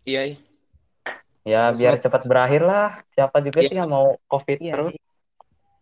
Iya, 0.07 0.21
iya. 0.27 0.37
ya 1.47 1.61
Terus 1.71 1.79
biar 1.79 1.93
cepat 2.03 2.21
berakhir 2.27 2.61
lah 2.67 2.87
siapa 3.15 3.37
juga 3.39 3.59
Iya. 3.63 3.69
sih 3.71 3.77
yang 3.79 3.89
mau 3.91 4.07
covid 4.27 4.57
Iya 4.59 4.73
terus 4.75 4.91
sih. 4.91 4.99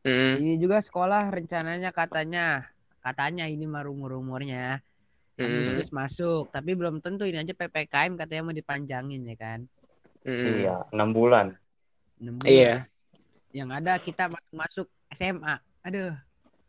Hmm, 0.05 0.37
Ini 0.37 0.61
juga 0.61 0.77
sekolah 0.77 1.33
rencananya 1.33 1.89
katanya 1.89 2.69
katanya 3.01 3.49
ini 3.49 3.65
mah 3.65 3.81
rumor-rumornya 3.81 4.77
hmm, 5.35 5.41
Agustus 5.41 5.89
masuk, 5.89 6.53
tapi 6.53 6.77
belum 6.77 7.01
tentu 7.01 7.25
ini 7.25 7.41
aja 7.41 7.53
PPKM 7.53 8.13
katanya 8.13 8.41
mau 8.45 8.53
dipanjangin 8.53 9.25
ya 9.25 9.35
kan. 9.35 9.59
hmm. 10.21 10.61
iya 10.61 10.75
enam 10.93 11.09
bulan 11.09 11.57
Enam 12.21 12.37
bulan. 12.37 12.49
Iya. 12.53 12.73
Yang 13.49 13.69
ada 13.81 13.93
kita 13.97 14.23
masuk, 14.29 14.53
masuk 14.53 14.87
SMA. 15.11 15.55
Aduh, 15.81 16.13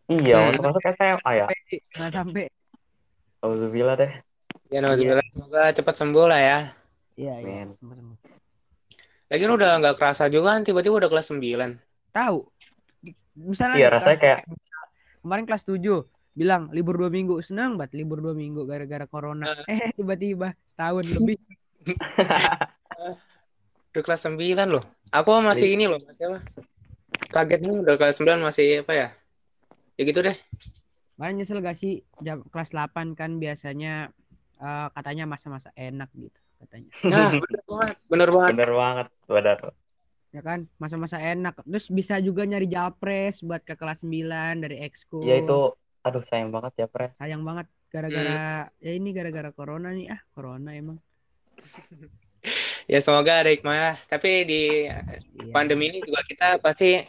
iya 0.09 0.37
Hmm. 0.41 0.49
untuk 0.51 0.65
masuk 0.73 0.83
SMA 0.97 1.31
ya 1.37 1.47
nggak 1.93 2.13
sampai. 2.13 2.45
Alhamdulillah 3.45 3.97
deh 3.97 4.13
Ya, 4.67 4.83
alhamdulillah. 4.83 5.23
Semoga 5.31 5.63
cepat 5.71 5.95
sembuh 5.95 6.27
lah 6.27 6.41
ya. 6.43 6.59
Iya, 7.15 7.35
iya. 7.39 7.63
Amin. 7.63 7.69
semua-semua. 7.79 8.17
Lagian 9.31 9.53
udah 9.55 9.71
nggak 9.79 9.95
kerasa 9.95 10.27
juga 10.27 10.59
kan 10.59 10.67
tiba-tiba 10.67 10.99
udah 10.99 11.11
kelas 11.13 11.31
9. 11.31 11.79
Tahu. 12.11 12.39
Misalnya 13.37 13.77
iya 13.77 13.89
rasanya 13.93 14.19
kayak 14.19 14.39
kemarin 15.21 15.45
kelas 15.45 15.65
7 15.69 15.81
bilang 16.37 16.69
libur 16.73 17.01
dua 17.01 17.09
minggu 17.09 17.41
senang 17.41 17.81
banget 17.81 17.97
libur 17.97 18.21
dua 18.21 18.37
minggu 18.37 18.69
gara-gara 18.69 19.09
corona 19.09 19.49
eh 19.73 19.93
tiba-tiba 19.97 20.53
setahun 20.73 21.05
lebih 21.17 21.37
Udah 23.97 24.05
kelas 24.05 24.29
9 24.29 24.37
loh. 24.69 24.85
Aku 25.09 25.41
masih 25.41 25.73
ini 25.73 25.89
loh, 25.89 25.97
masih 26.05 26.29
apa? 26.29 26.45
Kagetnya 27.33 27.81
udah 27.81 27.97
kelas 27.97 28.21
9 28.21 28.45
masih 28.45 28.85
apa 28.85 28.93
ya? 28.93 29.09
Ya 29.97 30.03
gitu 30.05 30.21
deh. 30.21 30.37
Makanya 31.17 31.33
nyesel 31.41 31.65
gak 31.65 31.81
sih 31.81 32.05
jam 32.21 32.45
kelas 32.53 32.77
8 32.77 33.17
kan 33.17 33.41
biasanya 33.41 34.13
eh, 34.61 34.87
katanya 34.93 35.25
masa-masa 35.25 35.73
enak 35.73 36.13
gitu 36.13 36.37
katanya 36.61 36.93
Nah, 37.09 37.31
bener 37.41 37.63
banget. 37.65 37.97
Bener 38.05 38.29
banget. 38.29 38.53
bener 38.53 38.71
banget 38.77 39.07
bener 39.25 39.59
ya 40.37 40.43
kan? 40.45 40.69
Masa-masa 40.77 41.17
enak. 41.17 41.65
Terus 41.65 41.89
bisa 41.89 42.21
juga 42.21 42.45
nyari 42.45 42.69
japres 42.69 43.41
buat 43.41 43.65
ke 43.65 43.73
kelas 43.73 44.05
9 44.05 44.61
dari 44.61 44.85
ekskul. 44.85 45.25
Ya 45.25 45.41
itu 45.41 45.73
aduh 46.05 46.23
sayang 46.29 46.53
banget 46.53 46.85
ya 46.85 46.87
Pre. 46.87 47.17
Sayang 47.17 47.43
banget. 47.43 47.67
Gara-gara 47.89 48.69
ya 48.85 48.93
ini 48.93 49.17
gara-gara 49.17 49.51
corona 49.57 49.89
nih. 49.97 50.13
Ah 50.13 50.21
corona 50.37 50.77
emang. 50.77 51.01
Ya 52.87 53.03
semoga 53.03 53.43
ada 53.43 53.51
hikmah. 53.51 53.99
Tapi 54.07 54.47
di 54.47 54.63
Iya, 54.87 55.51
pandemi 55.51 55.91
ini 55.91 55.99
juga 56.07 56.23
kita 56.23 56.63
pasti 56.63 57.03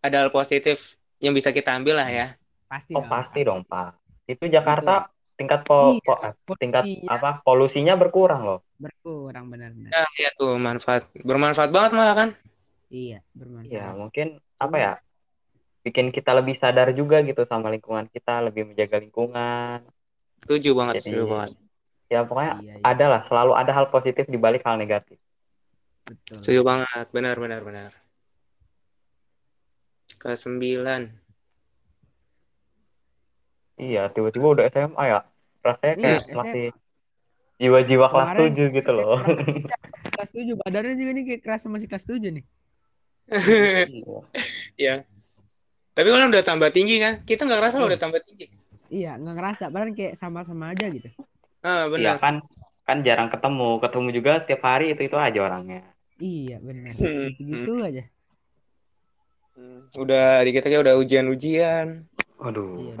ada 0.00 0.24
hal 0.24 0.30
positif 0.32 0.96
yang 1.20 1.36
bisa 1.36 1.52
kita 1.52 1.76
ambil 1.76 2.00
lah 2.00 2.08
ya. 2.08 2.26
pasti 2.68 2.96
oh 2.96 3.04
dong. 3.04 3.12
pasti 3.12 3.40
dong 3.44 3.60
Pak. 3.68 3.88
Itu 4.24 4.44
Jakarta 4.48 5.08
tingkat 5.36 5.68
po, 5.68 6.00
Iya, 6.00 6.00
po- 6.04 6.20
eh, 6.24 6.32
tingkat 6.56 6.84
polusinya 6.88 7.12
apa 7.12 7.30
polusinya 7.44 7.94
berkurang 8.00 8.42
loh. 8.48 8.58
Berkurang 8.80 9.52
benar-benar. 9.52 9.92
Nah, 9.92 10.08
iya 10.16 10.30
tuh 10.32 10.56
manfaat. 10.56 11.04
Bermanfaat 11.12 11.68
banget 11.68 11.92
malah 11.92 12.16
kan. 12.16 12.30
Iya 12.88 13.18
bermanfaat 13.36 13.72
ya 13.72 13.84
mungkin 13.92 14.26
apa 14.56 14.76
ya 14.76 14.92
bikin 15.84 16.10
kita 16.10 16.34
lebih 16.36 16.58
sadar 16.60 16.92
juga 16.92 17.22
gitu 17.22 17.44
sama 17.46 17.70
lingkungan 17.72 18.08
kita 18.10 18.44
lebih 18.44 18.68
menjaga 18.68 18.98
lingkungan 19.00 19.84
Setuju 20.38 20.70
banget, 20.72 20.94
Jadi, 21.02 21.04
setuju 21.12 21.24
banget. 21.28 21.50
ya 22.08 22.20
pokoknya 22.24 22.52
iya, 22.64 22.74
iya, 22.80 22.84
ada 22.88 23.04
lah 23.10 23.20
selalu 23.28 23.52
ada 23.52 23.72
hal 23.74 23.86
positif 23.92 24.24
di 24.24 24.38
balik 24.40 24.64
hal 24.64 24.80
negatif 24.80 25.18
betul 26.08 26.40
Setuju 26.40 26.60
banget. 26.64 27.06
Benar, 27.12 27.36
benar, 27.36 27.60
benar. 27.60 27.92
Kelas 30.18 30.48
9. 30.48 31.12
iya 33.78 34.08
tiba-tiba 34.10 34.46
udah 34.58 34.64
SMA 34.72 35.04
ya 35.06 35.20
rasanya 35.62 35.94
Iya, 35.94 36.02
kayak 36.02 36.22
SMA. 36.26 36.34
masih 36.34 36.66
jiwa-jiwa 37.58 38.06
kelas 38.10 38.30
7 38.34 38.66
gitu 38.74 38.90
loh 38.94 39.18
kelas 40.14 40.30
7 40.36 40.54
badannya 40.58 40.94
juga 40.96 41.10
nih 41.14 41.24
kayak 41.28 41.40
kerasa 41.44 41.66
masih 41.70 41.86
kelas 41.86 42.06
7 42.06 42.30
nih 42.34 42.44
Iya. 44.78 45.04
Tapi 45.92 46.08
kan 46.08 46.30
udah 46.30 46.42
tambah 46.46 46.70
tinggi 46.70 46.96
kan? 47.02 47.20
Kita 47.26 47.44
nggak 47.44 47.58
ngerasa 47.60 47.76
loh 47.82 47.88
udah 47.90 48.00
tambah 48.00 48.20
tinggi. 48.24 48.46
iya 48.88 49.20
nggak 49.20 49.34
ngerasa 49.36 49.64
padahal 49.68 49.92
kayak 49.92 50.16
sama-sama 50.16 50.72
aja 50.72 50.88
gitu 50.88 51.12
Ah, 51.60 51.84
Iya 51.92 52.16
benar. 52.16 52.16
kan 52.16 52.34
kan 52.88 53.04
jarang 53.04 53.28
ketemu 53.28 53.84
ketemu 53.84 54.08
juga 54.16 54.32
setiap 54.40 54.62
hari 54.64 54.96
itu 54.96 55.02
itu 55.04 55.16
aja 55.20 55.38
orangnya 55.44 55.84
iya 56.16 56.56
benar 56.56 56.88
Hmm. 56.88 57.28
gitu 57.36 57.72
aja 57.84 58.04
Hmm, 59.58 59.90
Udah 59.92 60.40
dikit 60.46 60.64
udah 60.64 60.94
ujian-ujian. 60.96 62.06
aduh 62.40 62.80
iya 62.80 62.94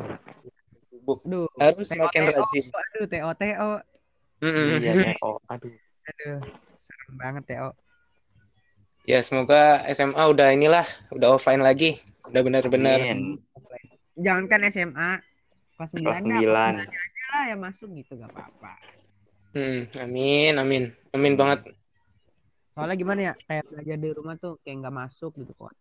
Sibuk. 0.90 1.22
aduh 1.24 1.46
Harus 1.56 1.86
TO, 1.88 1.94
semakin 1.96 2.20
TO, 2.26 2.32
rajin. 2.36 2.64
aduh 2.68 3.06
TO 3.08 3.28
TO 3.32 3.70
iya 4.44 4.76
ya 4.92 4.92
oh 5.24 5.38
aduh 5.48 5.72
aduh 6.04 6.38
serem 6.84 7.14
banget 7.16 7.42
TO 7.48 7.68
Ya 9.08 9.18
semoga 9.24 9.60
SMA 9.96 10.22
udah 10.32 10.48
inilah, 10.56 10.84
udah 11.16 11.28
offline 11.36 11.62
lagi. 11.68 11.96
Udah 12.28 12.42
benar-benar. 12.44 13.00
Amin. 13.08 13.40
jangankan 14.18 14.60
SMA 14.74 15.10
kelas 15.78 15.90
9 15.94 16.04
kelas 16.04 16.18
dah, 16.28 16.40
kelas 16.42 16.44
9 16.44 16.74
9 16.74 16.76
aja 16.84 16.98
lah 17.32 17.44
yang 17.50 17.60
masuk 17.62 17.88
gitu 17.94 18.12
gak 18.18 18.30
apa-apa 18.34 18.72
Hmm, 19.56 19.88
amin, 20.04 20.52
amin, 20.60 20.82
amin 21.16 21.34
banget. 21.40 21.60
soalnya 22.74 22.96
gimana 23.00 23.20
ya 23.28 23.32
kayak 23.48 23.64
belajar 23.70 23.96
di 23.98 24.08
rumah 24.14 24.34
tuh 24.38 24.52
kayak 24.62 24.76
nggak 24.84 24.96
masuk 25.02 25.30
gitu 25.40 25.52
kok 25.56 25.72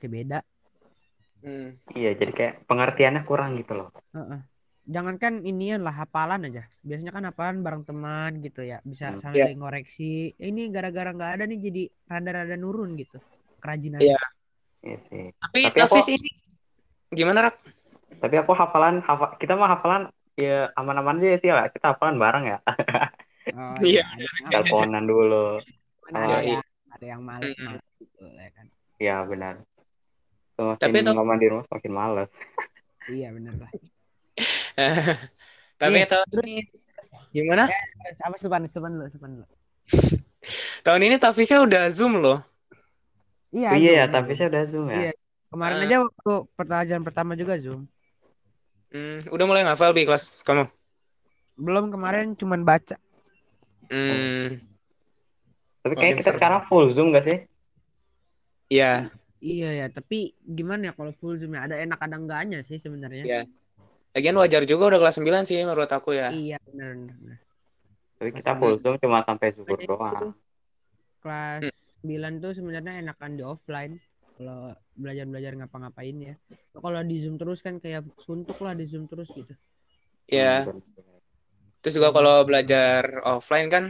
kayak 0.00 0.12
beda 0.12 0.38
Hmm. 1.42 1.74
iya 1.98 2.14
jadi 2.14 2.32
kayak 2.38 2.54
pengertiannya 2.70 3.22
kurang 3.26 3.50
gitu 3.58 3.72
loh 3.74 3.88
Heeh. 4.14 4.51
Jangankan 4.82 5.46
inian 5.46 5.80
lah 5.80 5.94
hafalan 5.94 6.50
aja. 6.50 6.66
Biasanya 6.82 7.12
kan 7.14 7.22
hafalan 7.24 7.62
bareng 7.62 7.84
teman 7.86 8.42
gitu 8.42 8.62
ya. 8.62 8.82
Bisa 8.82 9.14
Hmm. 9.14 9.30
Iya. 9.30 9.54
ngoreksi. 9.54 10.34
Eh, 10.34 10.50
Ini 10.50 10.68
gara-gara 10.68 11.10
nggak 11.10 11.32
ada 11.38 11.44
nih 11.46 11.58
jadi 11.60 11.82
rada-rada 12.08 12.56
nurun 12.56 12.98
gitu. 12.98 13.22
Kerajinan. 13.58 14.02
Iya. 14.02 14.18
Iya 14.82 14.98
sih 15.06 15.30
Tapi, 15.38 15.58
Tapi 15.62 15.78
Tafis 15.78 16.02
aku- 16.02 16.14
ini 16.18 16.30
gimana 17.08 17.38
Rak? 17.46 17.54
tapi 18.18 18.34
aku 18.34 18.50
hafalan 18.50 18.98
hafa, 19.00 19.38
kita 19.38 19.54
mah 19.54 19.70
hafalan 19.72 20.02
ya 20.34 20.74
aman-aman 20.74 21.22
aja 21.22 21.38
sih 21.38 21.50
lah 21.50 21.70
kita 21.70 21.94
hafalan 21.94 22.18
bareng 22.18 22.44
ya 22.46 22.58
Oh, 23.54 23.74
Iya. 23.78 24.02
teleponan 24.48 25.06
dulu 25.06 25.58
ada, 26.06 26.18
Oh, 26.18 26.26
yang, 26.34 26.42
iya. 26.44 26.60
ada 26.90 27.04
yang 27.04 27.22
males 27.22 27.54
males 27.56 27.82
gitu 27.94 28.22
ya 28.26 28.48
kan. 28.50 28.66
ya 28.98 29.16
benar 29.22 29.54
semakin 30.52 30.82
Tapi 30.82 30.96
itu- 30.98 31.14
lama 31.14 31.34
di 31.36 31.46
rumah 31.46 31.64
semakin 31.66 31.92
males 31.92 32.30
Iya 33.06 33.28
bener 33.30 33.54
lah. 33.54 33.70
Tapi 35.80 35.96
Nih, 35.98 36.06
tahun 36.06 36.26
ini 36.46 36.62
gimana? 37.32 37.66
Apa 38.22 38.36
sepan 38.38 38.64
sepan 38.70 38.90
dulu 38.94 39.06
sepan 39.10 39.30
dulu. 39.40 39.46
Tahun 40.86 41.02
ini 41.02 41.16
Tafisnya 41.18 41.62
udah 41.62 41.86
zoom 41.90 42.18
loh. 42.18 42.42
Iya. 43.52 43.68
Oh, 43.68 43.76
iya 43.76 43.92
ya 43.92 44.04
Zoom. 44.08 44.14
tapi 44.16 44.30
saya 44.32 44.48
udah 44.48 44.64
zoom 44.66 44.86
ya 44.88 44.96
Iya. 44.98 45.12
Kemarin 45.52 45.76
Ah. 45.76 45.84
aja 45.84 45.96
waktu 46.08 46.32
pertanyaan 46.56 47.04
pertama 47.04 47.32
juga 47.36 47.60
Zoom. 47.60 47.84
Hmm, 48.88 49.20
udah 49.28 49.44
mulai 49.44 49.64
ngafal 49.64 49.92
bi 49.92 50.04
kelas 50.04 50.40
kamu? 50.42 50.64
Belum 51.56 51.92
kemarin 51.92 52.32
cuman 52.32 52.64
baca. 52.64 52.96
Hmm, 53.92 54.56
tapi 55.84 55.92
kayaknya 55.96 56.16
kita 56.24 56.30
seru. 56.32 56.38
sekarang 56.40 56.60
full 56.64 56.86
zoom 56.96 57.12
gak 57.12 57.24
sih 57.28 57.38
ya. 58.72 59.12
Iya 59.42 59.68
ya, 59.74 59.86
tapi 59.90 60.38
gimana 60.38 60.88
ya 60.88 60.92
kalau 60.94 61.10
full 61.18 61.34
Zoom 61.34 61.58
ya? 61.58 61.66
Ada 61.66 61.82
enak 61.82 61.98
ada 61.98 62.14
enggaknya 62.14 62.62
sih 62.62 62.78
sebenarnya. 62.78 63.26
Iya. 63.26 63.40
Lagian 64.12 64.36
wajar 64.36 64.62
juga 64.68 64.92
udah 64.92 65.00
kelas 65.00 65.16
9 65.20 65.48
sih 65.48 65.60
menurut 65.64 65.88
aku 65.88 66.12
ya. 66.12 66.28
Iya 66.32 66.60
benar 66.68 66.96
tapi 68.22 68.38
kita 68.38 68.54
full 68.54 68.78
zoom 68.78 68.94
cuma 69.02 69.26
sampai 69.26 69.50
zuhur 69.50 69.74
doang 69.82 70.14
itu 70.14 70.28
kelas 71.26 71.74
9 72.06 72.38
tuh 72.38 72.54
sebenarnya 72.54 73.02
enakan 73.02 73.30
di 73.34 73.42
offline 73.42 73.98
kalau 74.38 74.70
belajar-belajar 74.94 75.52
ngapa-ngapain 75.58 76.16
ya. 76.18 76.34
Kalau 76.74 76.98
di 77.04 77.16
Zoom 77.20 77.36
terus 77.38 77.60
kan 77.62 77.78
kayak 77.78 78.06
suntuk 78.18 78.58
lah 78.64 78.74
di 78.74 78.88
Zoom 78.88 79.06
terus 79.06 79.28
gitu. 79.30 79.54
Ya. 80.26 80.66
Hmm, 80.66 80.82
Terus 81.78 81.94
juga 82.00 82.10
kalau 82.10 82.42
belajar 82.42 83.22
offline 83.22 83.68
kan 83.70 83.84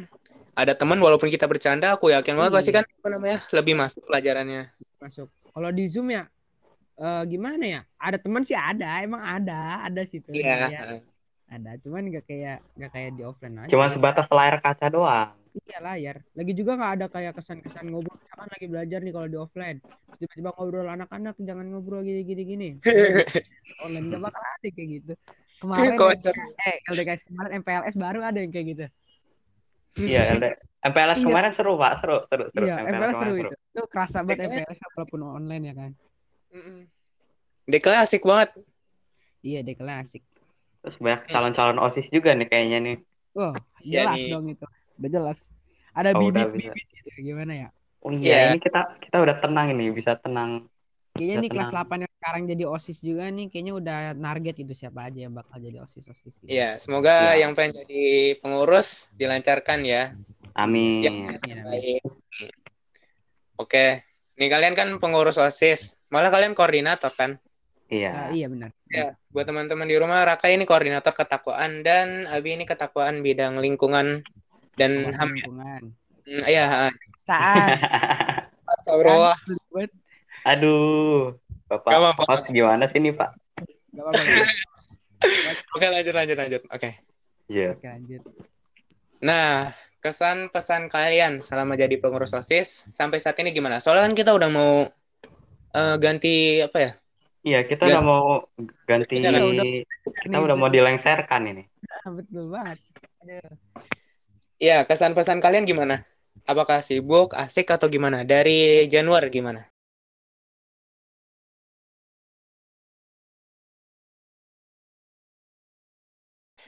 ada 0.52 0.76
teman 0.76 1.00
walaupun 1.00 1.33
kita 1.33 1.49
bercanda, 1.49 1.95
aku 1.97 2.12
yakin 2.12 2.37
banget 2.37 2.52
Iya. 2.52 2.59
pasti 2.59 2.71
kan 2.75 2.85
apa 2.85 3.09
namanya 3.09 3.38
lebih 3.55 3.75
masuk 3.81 4.02
pelajarannya. 4.05 4.62
Masuk. 5.00 5.29
Kalau 5.31 5.71
di 5.73 5.85
Zoom 5.88 6.09
ya 6.12 6.29
eh, 7.02 7.23
gimana 7.26 7.64
ya? 7.66 7.80
Ada 7.99 8.16
teman 8.23 8.47
sih 8.47 8.54
ada, 8.54 9.02
emang 9.02 9.23
ada, 9.23 9.82
ada 9.82 10.00
situ. 10.06 10.30
Iya. 10.30 10.71
Ada, 10.71 11.02
ada, 11.52 11.71
cuman 11.82 12.09
gak 12.09 12.25
kayak 12.30 12.64
gak 12.78 12.90
kayak 12.94 13.11
di 13.18 13.23
offline 13.26 13.66
aja. 13.66 13.71
cuma 13.75 13.90
sebatas 13.90 14.26
layar 14.30 14.56
kaca 14.62 14.88
doang 14.88 15.42
Iya 15.52 15.78
layar. 15.85 16.16
Lagi 16.32 16.52
juga 16.56 16.80
nggak 16.80 16.92
ada 16.97 17.06
kayak 17.12 17.32
kesan-kesan 17.37 17.92
ngobrol. 17.92 18.16
Misalkan 18.16 18.49
lagi 18.49 18.66
belajar 18.73 18.99
nih 19.04 19.12
kalau 19.12 19.28
di 19.28 19.37
offline. 19.37 19.78
Tiba-tiba 20.16 20.50
ngobrol 20.56 20.88
anak-anak 20.88 21.37
jangan 21.44 21.66
ngobrol 21.68 22.00
gini-gini 22.00 22.42
gini. 22.49 22.68
Online 23.85 24.06
gak 24.09 24.23
bakal 24.25 24.40
ada 24.40 24.68
kayak 24.73 24.88
gitu. 25.00 25.12
Kemarin 25.62 25.94
eh 25.94 26.76
LDKS 26.90 27.23
kemarin 27.23 27.50
MPLS 27.62 27.94
baru 27.94 28.18
ada 28.26 28.38
yang 28.42 28.50
kayak 28.50 28.66
gitu. 28.75 28.87
Iya, 30.02 30.35
LD. 30.35 30.59
MPLS 30.82 31.23
Iya. 31.23 31.26
kemarin 31.30 31.50
seru 31.54 31.73
pak, 31.78 31.92
seru, 32.02 32.16
seru, 32.26 32.44
seru. 32.50 32.64
Iya, 32.66 32.75
MPLS 32.82 33.14
seru 33.14 33.14
kemarin 33.14 33.47
itu. 33.47 33.56
Itu 33.71 33.82
kerasa 33.87 34.18
banget 34.26 34.42
MPLS. 34.42 34.59
MPLS 34.66 34.78
walaupun 34.99 35.21
online 35.23 35.64
ya 35.71 35.75
kan. 35.78 35.90
Mm-mm. 36.52 36.85
Dekla 37.66 38.04
asik 38.04 38.23
banget. 38.23 38.52
Iya 39.42 39.64
deh 39.66 39.75
klasik. 39.75 40.23
Terus 40.82 40.97
banyak 40.99 41.30
calon-calon 41.30 41.78
osis 41.82 42.11
juga 42.11 42.35
nih 42.35 42.47
kayaknya 42.50 42.78
nih. 42.82 42.97
Oh, 43.32 43.54
jelas 43.80 44.18
nih. 44.18 44.30
dong 44.30 44.47
itu. 44.50 44.66
Udah 45.00 45.11
jelas. 45.11 45.38
Ada 45.97 46.12
Oh, 46.14 46.28
udah 46.28 46.47
bibit-bibit 46.52 46.87
gitu. 46.90 47.09
Gimana 47.23 47.52
ya? 47.56 47.68
Oh 48.02 48.11
Iya. 48.11 48.18
iya, 48.18 48.38
ini 48.50 48.59
kita 48.59 48.99
kita 48.99 49.16
udah 49.23 49.37
tenang 49.38 49.66
ini, 49.73 49.94
bisa 49.94 50.18
tenang. 50.18 50.66
Kayaknya 51.14 51.35
Udah 51.38 51.42
nih 51.44 51.50
kelas 51.54 51.68
tenang. 51.71 51.87
8 51.87 52.02
yang 52.02 52.12
sekarang 52.18 52.42
jadi 52.50 52.64
OSIS 52.66 52.99
juga 53.04 53.25
nih 53.30 53.47
kayaknya 53.52 53.73
udah 53.78 53.99
target 54.18 54.54
gitu 54.59 54.73
siapa 54.75 55.00
aja 55.06 55.18
yang 55.28 55.35
bakal 55.35 55.56
jadi 55.62 55.78
OSIS-OSIS 55.87 56.35
gitu. 56.42 56.50
Iya, 56.50 56.76
semoga 56.82 57.14
Iya. 57.37 57.47
yang 57.47 57.52
pengen 57.54 57.82
jadi 57.87 58.02
pengurus 58.42 59.12
dilancarkan 59.14 59.80
ya. 59.87 60.12
Amin. 60.59 61.06
Amin, 61.06 61.38
amin. 61.38 61.56
Baik. 61.62 62.02
Oke, 63.61 64.02
nih 64.39 64.49
kalian 64.49 64.75
kan 64.75 64.89
pengurus 64.97 65.37
OSIS, 65.37 66.09
malah 66.09 66.33
kalian 66.33 66.57
koordinator 66.57 67.12
kan? 67.12 67.37
Ah, 67.37 67.93
Iya. 67.93 68.11
iya 68.33 68.47
benar. 68.49 68.71
Ya, 68.89 69.17
buat 69.33 69.45
teman-teman 69.49 69.89
di 69.89 69.97
rumah, 69.97 70.25
Raka 70.25 70.49
ini 70.49 70.65
koordinator 70.69 71.12
ketakwaan 71.12 71.81
dan 71.85 72.29
Abi 72.29 72.57
ini 72.57 72.65
ketakwaan 72.65 73.21
bidang 73.21 73.61
lingkungan 73.61 74.21
dan 74.77 74.93
Kawasan 75.09 75.17
HAM. 75.17 75.29
ya. 75.29 75.35
lingkungan. 75.37 75.83
Hmm, 76.23 76.43
Iya, 76.49 76.65
Saat 77.29 77.69
Astagfirullah. 78.73 79.39
buat 79.73 79.91
Aduh, 80.43 81.39
Bapak, 81.71 81.91
Gak 81.93 82.01
apa-apa. 82.03 82.23
host 82.27 82.47
gimana 82.51 82.85
sih 82.91 82.99
nih 82.99 83.15
Pak? 83.15 83.31
Gak 83.95 84.03
apa-apa. 84.03 84.45
Oke, 85.79 85.87
lanjut, 85.87 86.15
lanjut, 86.17 86.37
lanjut. 86.37 86.62
Oke. 86.69 86.91
Iya. 87.47 87.79
Oke, 87.79 87.87
lanjut. 87.87 88.23
Nah, 89.23 89.71
kesan 90.02 90.50
pesan 90.50 90.90
kalian 90.90 91.38
selama 91.38 91.78
jadi 91.78 91.94
pengurus 92.02 92.35
OSIS 92.35 92.90
sampai 92.90 93.23
saat 93.23 93.38
ini 93.38 93.54
gimana? 93.54 93.78
Soalnya 93.78 94.11
kan 94.11 94.14
kita 94.18 94.30
udah 94.35 94.50
mau 94.50 94.73
eh, 95.73 95.97
ganti 96.02 96.59
apa 96.59 96.78
ya? 96.82 96.92
Iya, 97.42 97.59
kita 97.66 97.82
udah 97.90 98.02
mau 98.02 98.23
ganti, 98.87 99.18
Kita 99.18 99.30
udah- 99.42 99.66
kita 100.23 100.37
udah 100.42 100.56
mau 100.59 100.71
dilengserkan 100.71 101.42
ini. 101.50 101.62
Ah, 101.90 102.11
betul 102.11 102.50
banget. 102.50 102.78
Aduh. 103.23 103.50
Iya, 104.62 104.87
kesan 104.87 105.14
pesan 105.14 105.42
kalian 105.42 105.66
gimana? 105.66 106.06
Apakah 106.47 106.82
sibuk, 106.82 107.35
asik 107.35 107.71
atau 107.71 107.90
gimana? 107.90 108.23
Dari 108.23 108.87
Januari 108.87 109.30
gimana? 109.30 109.66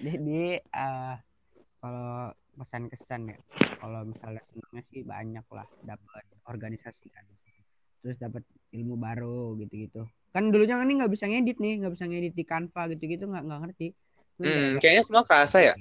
Jadi 0.03 0.59
eh, 0.59 1.15
kalau 1.79 2.35
pesan 2.55 2.87
kesan 2.89 3.23
ya, 3.35 3.39
kalau 3.83 4.07
misalnya 4.07 4.43
senangnya 4.51 4.83
sih 4.91 5.03
banyak 5.03 5.47
lah 5.51 5.67
dapat 5.83 6.25
organisasi 6.47 7.07
kan, 7.11 7.25
terus 8.01 8.17
dapat 8.17 8.43
ilmu 8.73 8.95
baru 8.97 9.59
gitu-gitu. 9.59 10.07
Kan 10.35 10.51
dulunya 10.51 10.79
kan 10.79 10.87
ini 10.87 10.99
nggak 11.03 11.13
bisa 11.15 11.27
ngedit 11.31 11.59
nih, 11.63 11.83
nggak 11.83 11.93
bisa 11.95 12.05
ngedit 12.07 12.35
di 12.35 12.45
Canva 12.47 12.83
gitu-gitu 12.91 13.25
nggak 13.27 13.45
nggak 13.47 13.61
ngerti. 13.67 13.89
Hmm, 14.39 14.79
kayaknya 14.83 15.03
semua 15.07 15.23
kerasa 15.23 15.59
ya. 15.63 15.75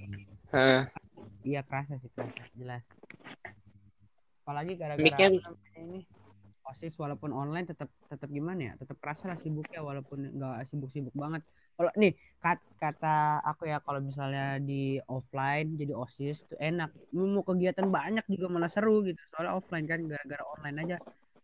Iya 1.43 1.61
kerasa 1.65 1.97
sih 1.99 2.09
kerasa 2.13 2.41
jelas. 2.53 2.83
Apalagi 4.45 4.77
gara-gara 4.77 5.17
ini 5.79 6.05
osis 6.63 6.95
walaupun 6.95 7.35
online 7.35 7.67
tetap 7.67 7.91
tetap 8.07 8.31
gimana 8.31 8.71
ya 8.71 8.73
tetap 8.79 8.95
kerasa 9.03 9.27
lah 9.27 9.35
sibuknya 9.35 9.83
walaupun 9.83 10.31
nggak 10.37 10.69
sibuk-sibuk 10.71 11.11
banget. 11.11 11.43
Kalau 11.73 11.91
nih 11.97 12.11
kat- 12.37 12.69
kata 12.77 13.41
aku 13.41 13.65
ya 13.71 13.77
kalau 13.81 13.99
misalnya 14.03 14.59
di 14.61 14.99
offline 15.09 15.73
jadi 15.79 15.93
osis 15.95 16.45
tuh 16.45 16.57
enak. 16.59 16.93
Lu 17.15 17.25
mau 17.31 17.43
kegiatan 17.43 17.87
banyak 17.87 18.25
juga 18.29 18.45
malah 18.51 18.69
seru 18.69 19.01
gitu. 19.07 19.17
Soalnya 19.33 19.57
offline 19.57 19.85
kan 19.89 19.99
gara-gara 20.05 20.43
online 20.57 20.77
aja 20.85 20.95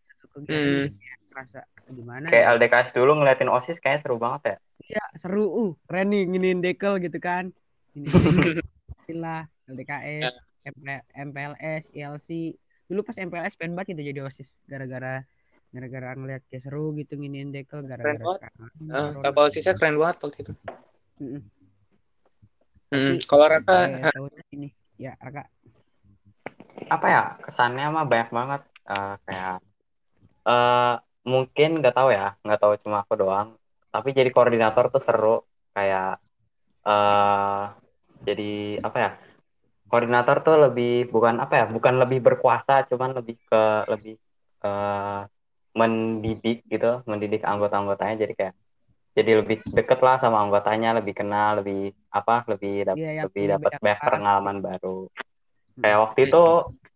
satu 0.09 0.25
kegiatan 0.35 0.59
Hmm. 0.59 0.75
jadi 0.85 0.89
kayak 0.99 1.19
kerasa 1.29 1.59
gimana 1.89 2.25
Kayak 2.29 2.45
ya. 2.45 2.51
LDKS 2.55 2.89
dulu 2.93 3.11
ngeliatin 3.17 3.49
OSIS 3.49 3.77
kayaknya 3.81 4.01
seru 4.05 4.17
banget 4.21 4.41
ya. 4.45 4.57
Iya 4.89 5.03
seru 5.21 5.45
uh 5.49 5.71
keren 5.85 6.07
nih 6.13 6.23
nginin 6.29 6.59
dekel 6.61 6.93
gitu 7.01 7.17
kan. 7.17 7.49
Ini 7.97 8.05
lah 9.23 9.41
LDKS, 9.65 10.33
MP- 10.69 11.05
MPLS, 11.17 11.83
ILC. 11.97 12.29
Dulu 12.89 13.01
pas 13.05 13.17
MPLS 13.17 13.57
pengen 13.57 13.73
banget 13.77 13.93
gitu 13.97 14.13
jadi 14.13 14.19
OSIS 14.25 14.49
gara-gara 14.65 15.25
gara-gara 15.69 16.17
ngeliat 16.17 16.41
kayak 16.49 16.63
seru 16.65 16.97
gitu 16.97 17.13
nginin 17.13 17.53
dekel 17.53 17.85
gara-gara 17.85 18.17
corona. 18.17 19.21
kakak 19.21 19.43
OSISnya 19.45 19.73
keren 19.77 20.01
banget 20.01 20.17
waktu 20.25 20.37
itu. 20.41 20.53
Hmm, 22.89 23.21
kalau 23.29 23.45
Raka, 23.45 23.77
Eh, 23.85 24.09
tahunnya 24.09 24.43
ini 24.49 24.69
ya 24.97 25.13
Raka 25.21 25.45
Apa 26.89 27.05
ya, 27.05 27.23
kesannya 27.45 27.85
mah 27.93 28.05
banyak 28.09 28.29
banget. 28.33 28.61
Eh, 28.89 29.15
kayak, 29.29 29.55
eh 30.49 30.93
mungkin 31.29 31.69
nggak 31.85 31.93
tahu 31.93 32.09
ya, 32.09 32.33
nggak 32.41 32.59
tahu 32.59 32.73
cuma 32.81 33.05
aku 33.05 33.13
doang. 33.13 33.53
Tapi 33.93 34.09
jadi 34.09 34.33
koordinator 34.33 34.89
tuh 34.89 35.05
seru. 35.05 35.45
Kayak, 35.77 36.17
eh 36.89 37.63
jadi 38.25 38.81
apa 38.81 38.97
ya, 38.97 39.11
koordinator 39.85 40.37
tuh 40.41 40.55
lebih, 40.65 41.13
bukan 41.13 41.37
apa 41.37 41.53
ya, 41.61 41.65
bukan 41.69 42.01
lebih 42.01 42.25
berkuasa, 42.25 42.89
cuman 42.89 43.13
lebih 43.21 43.37
ke, 43.45 43.63
lebih 43.93 44.15
eh 44.65 45.21
mendidik 45.75 46.65
gitu, 46.65 47.05
mendidik 47.05 47.45
anggota-anggotanya. 47.45 48.15
Jadi 48.25 48.33
kayak, 48.35 48.53
jadi 49.13 49.31
lebih 49.43 49.57
deket 49.73 49.99
lah 50.01 50.17
sama 50.21 50.41
anggotanya, 50.41 50.97
lebih 50.97 51.13
kenal, 51.17 51.61
lebih 51.61 51.93
apa, 52.09 52.45
lebih 52.49 52.87
dap- 52.87 52.97
Iya, 52.97 53.11
yang 53.21 53.25
lebih 53.29 53.43
dapat 53.57 53.71
banyak 53.81 53.99
pengalaman 54.01 54.57
baru. 54.63 54.97
Kayak 55.79 55.99
waktu 56.09 56.19
itu, 56.27 56.43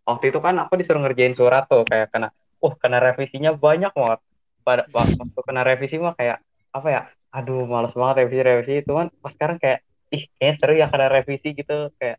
waktu 0.03 0.25
itu 0.33 0.39
kan 0.43 0.55
aku 0.67 0.73
disuruh 0.75 1.01
ngerjain 1.03 1.35
surat 1.37 1.63
tuh, 1.71 1.87
kayak 1.87 2.11
kena, 2.11 2.27
wah 2.59 2.73
kena 2.75 2.97
revisinya 2.99 3.51
banyak 3.55 3.91
banget. 3.95 4.19
Pada 4.63 4.83
waktu 4.91 5.39
kena 5.43 5.61
revisi 5.63 5.95
mah 5.99 6.15
kayak 6.15 6.39
apa 6.73 6.87
ya, 6.89 7.01
aduh 7.31 7.63
males 7.67 7.93
banget 7.95 8.25
revisi 8.27 8.41
revisi. 8.43 8.73
Cuman 8.87 9.07
pas 9.19 9.31
sekarang 9.35 9.57
kayak, 9.59 9.79
ih 10.11 10.23
kayaknya 10.37 10.55
seru 10.59 10.73
ya 10.75 10.87
kena 10.91 11.07
revisi 11.09 11.49
gitu, 11.55 11.89
kayak 11.99 12.17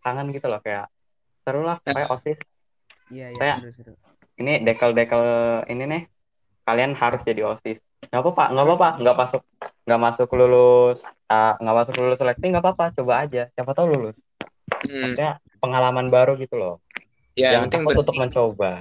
kangen 0.00 0.32
gitu 0.32 0.46
loh, 0.48 0.60
kayak 0.64 0.88
seru 1.44 1.60
lah, 1.64 1.76
kayak 1.84 2.08
osis. 2.12 2.38
iya 3.08 3.32
iya 3.32 3.40
Kayak- 3.40 3.60
seru-seru 3.64 3.92
Ini 4.38 4.52
dekel-dekel 4.66 5.22
ini 5.72 5.84
nih, 5.92 6.02
kalian 6.66 6.92
harus 6.94 7.20
jadi 7.26 7.42
osis. 7.52 7.78
Nggak 8.10 8.22
apa-apa, 8.22 8.44
nggak 8.54 8.66
apa-apa, 8.66 8.88
nggak 9.02 9.16
masuk, 9.20 9.42
nggak 9.86 10.00
masuk 10.06 10.28
lulus, 10.38 10.98
ah, 11.26 11.52
nggak 11.58 11.76
masuk 11.78 11.94
lulus 11.98 12.18
seleksi 12.22 12.44
nggak 12.52 12.64
apa-apa, 12.64 12.84
coba 12.96 13.12
aja, 13.26 13.42
siapa 13.54 13.72
tahu 13.74 13.86
lulus. 13.94 14.16
hmm, 14.86 14.94
Maksudnya 15.02 15.30
pengalaman 15.62 16.06
baru 16.08 16.32
gitu 16.38 16.54
loh. 16.56 16.74
ya 17.38 17.54
yang 17.54 17.66
Jangan 17.66 17.66
penting 17.70 17.82
takut 17.90 18.04
untuk 18.06 18.16
mencoba. 18.18 18.72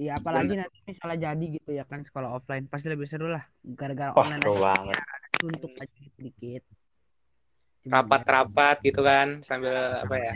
iya 0.00 0.10
apalagi 0.20 0.52
nanti 0.60 0.76
misalnya 0.90 1.18
jadi 1.26 1.44
gitu 1.56 1.70
ya 1.78 1.84
kan 1.90 2.00
sekolah 2.08 2.30
offline 2.36 2.64
pasti 2.72 2.86
lebih 2.92 3.06
seru 3.10 3.26
lah 3.34 3.44
gara-gara 3.78 4.12
Wah, 4.16 4.24
online 4.24 4.42
seru 4.42 4.56
aja 4.56 4.64
banget. 4.66 4.96
suntuk 5.40 5.72
aja 5.82 5.98
dikit 6.26 6.62
rapat-rapat 7.92 8.76
gitu 8.86 9.00
kan 9.02 9.28
sambil 9.42 9.74
apa 10.04 10.14
ya? 10.16 10.32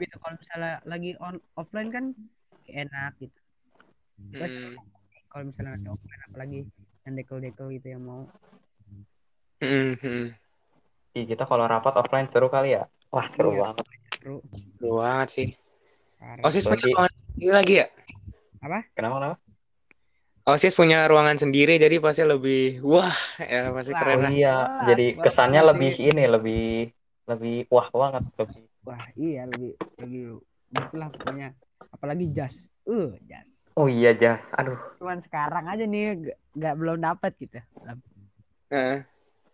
gitu 0.00 0.16
kalau 0.22 0.36
misalnya 0.42 0.72
lagi 0.90 1.10
on 1.26 1.36
offline 1.60 1.90
kan 1.96 2.04
enak 2.68 3.12
gitu 3.22 3.41
Hmm, 4.30 4.78
kalau 5.28 5.44
misalnya 5.50 5.74
nanti 5.74 5.88
offline 5.90 6.22
apalagi 6.30 6.60
yang 7.02 7.14
dekel-dekel 7.18 7.66
gitu 7.74 7.86
yang 7.90 8.02
mau 8.06 8.22
hmm, 9.60 9.92
hmm. 9.98 10.24
Ih, 11.12 11.24
kita 11.28 11.44
kalau 11.44 11.68
rapat 11.68 11.92
offline 12.00 12.30
seru 12.32 12.48
kali 12.48 12.72
ya. 12.78 12.88
Wah, 13.12 13.26
seru 13.36 13.52
Iya. 13.52 13.60
banget. 13.68 13.84
seru 14.16 14.36
Seru 14.78 14.92
banget 14.96 15.28
sih. 15.28 15.48
parah. 16.16 16.42
OSIS 16.46 16.64
punya 16.64 16.80
Lagi- 16.80 16.94
ruangan 16.96 17.14
sendiri 17.20 17.52
lagi 17.52 17.74
ya? 17.76 17.86
Kenapa, 18.62 18.78
kenapa? 18.96 19.36
OSIS 20.42 20.74
punya 20.74 21.06
ruangan 21.06 21.38
sendiri 21.38 21.78
jadi 21.78 22.02
pasti 22.02 22.26
lebih 22.26 22.82
wah 22.82 23.14
ya 23.38 23.70
pasti 23.70 23.92
Wah, 23.94 24.00
keren 24.00 24.18
Oh 24.18 24.22
lah. 24.26 24.32
iya, 24.32 24.54
Jelas, 24.58 24.86
jadi 24.90 25.06
banget 25.06 25.22
kesannya 25.22 25.60
sih. 25.62 25.68
lebih 25.70 25.92
ini, 26.02 26.22
lebih 26.26 26.62
lebih 27.30 27.54
wah 27.70 27.86
banget, 27.94 28.22
lebih. 28.34 28.62
wah 28.82 29.02
iya 29.14 29.42
lebih 29.46 29.70
lebih 30.02 30.22
gitu 30.72 30.94
lah 30.98 31.08
pokoknya 31.12 31.48
apalagi 31.94 32.24
jas 32.34 32.66
uh 32.88 33.14
jas 33.28 33.46
Oh 33.76 33.88
iya, 33.88 34.12
Jas. 34.12 34.40
Aduh, 34.58 34.76
cuman 35.00 35.18
sekarang 35.24 35.64
aja 35.66 35.84
nih 35.88 36.32
nggak- 36.54 36.76
belum 36.78 36.98
dapat 37.02 37.32
gitu 37.40 37.58
Nah, 38.72 39.04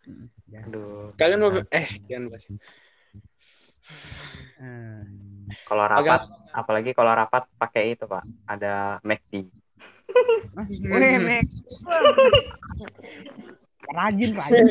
Mm, 0.09 0.25
jas 0.49 0.65
aduh. 0.65 1.11
kalian 1.19 1.39
mau 1.43 1.51
eh 1.75 1.87
jangan 2.07 2.31
bahas. 2.33 2.45
Eh, 4.59 5.03
Kalau 5.67 5.85
rapat, 5.85 6.21
apalagi 6.55 6.91
kalau 6.97 7.13
rapat 7.13 7.43
pakai 7.61 7.83
itu, 7.99 8.05
Pak. 8.07 8.25
Ada 8.49 9.03
McD. 9.05 9.33
Mek. 10.59 11.47
rajin 13.89 14.31
rajin 14.37 14.67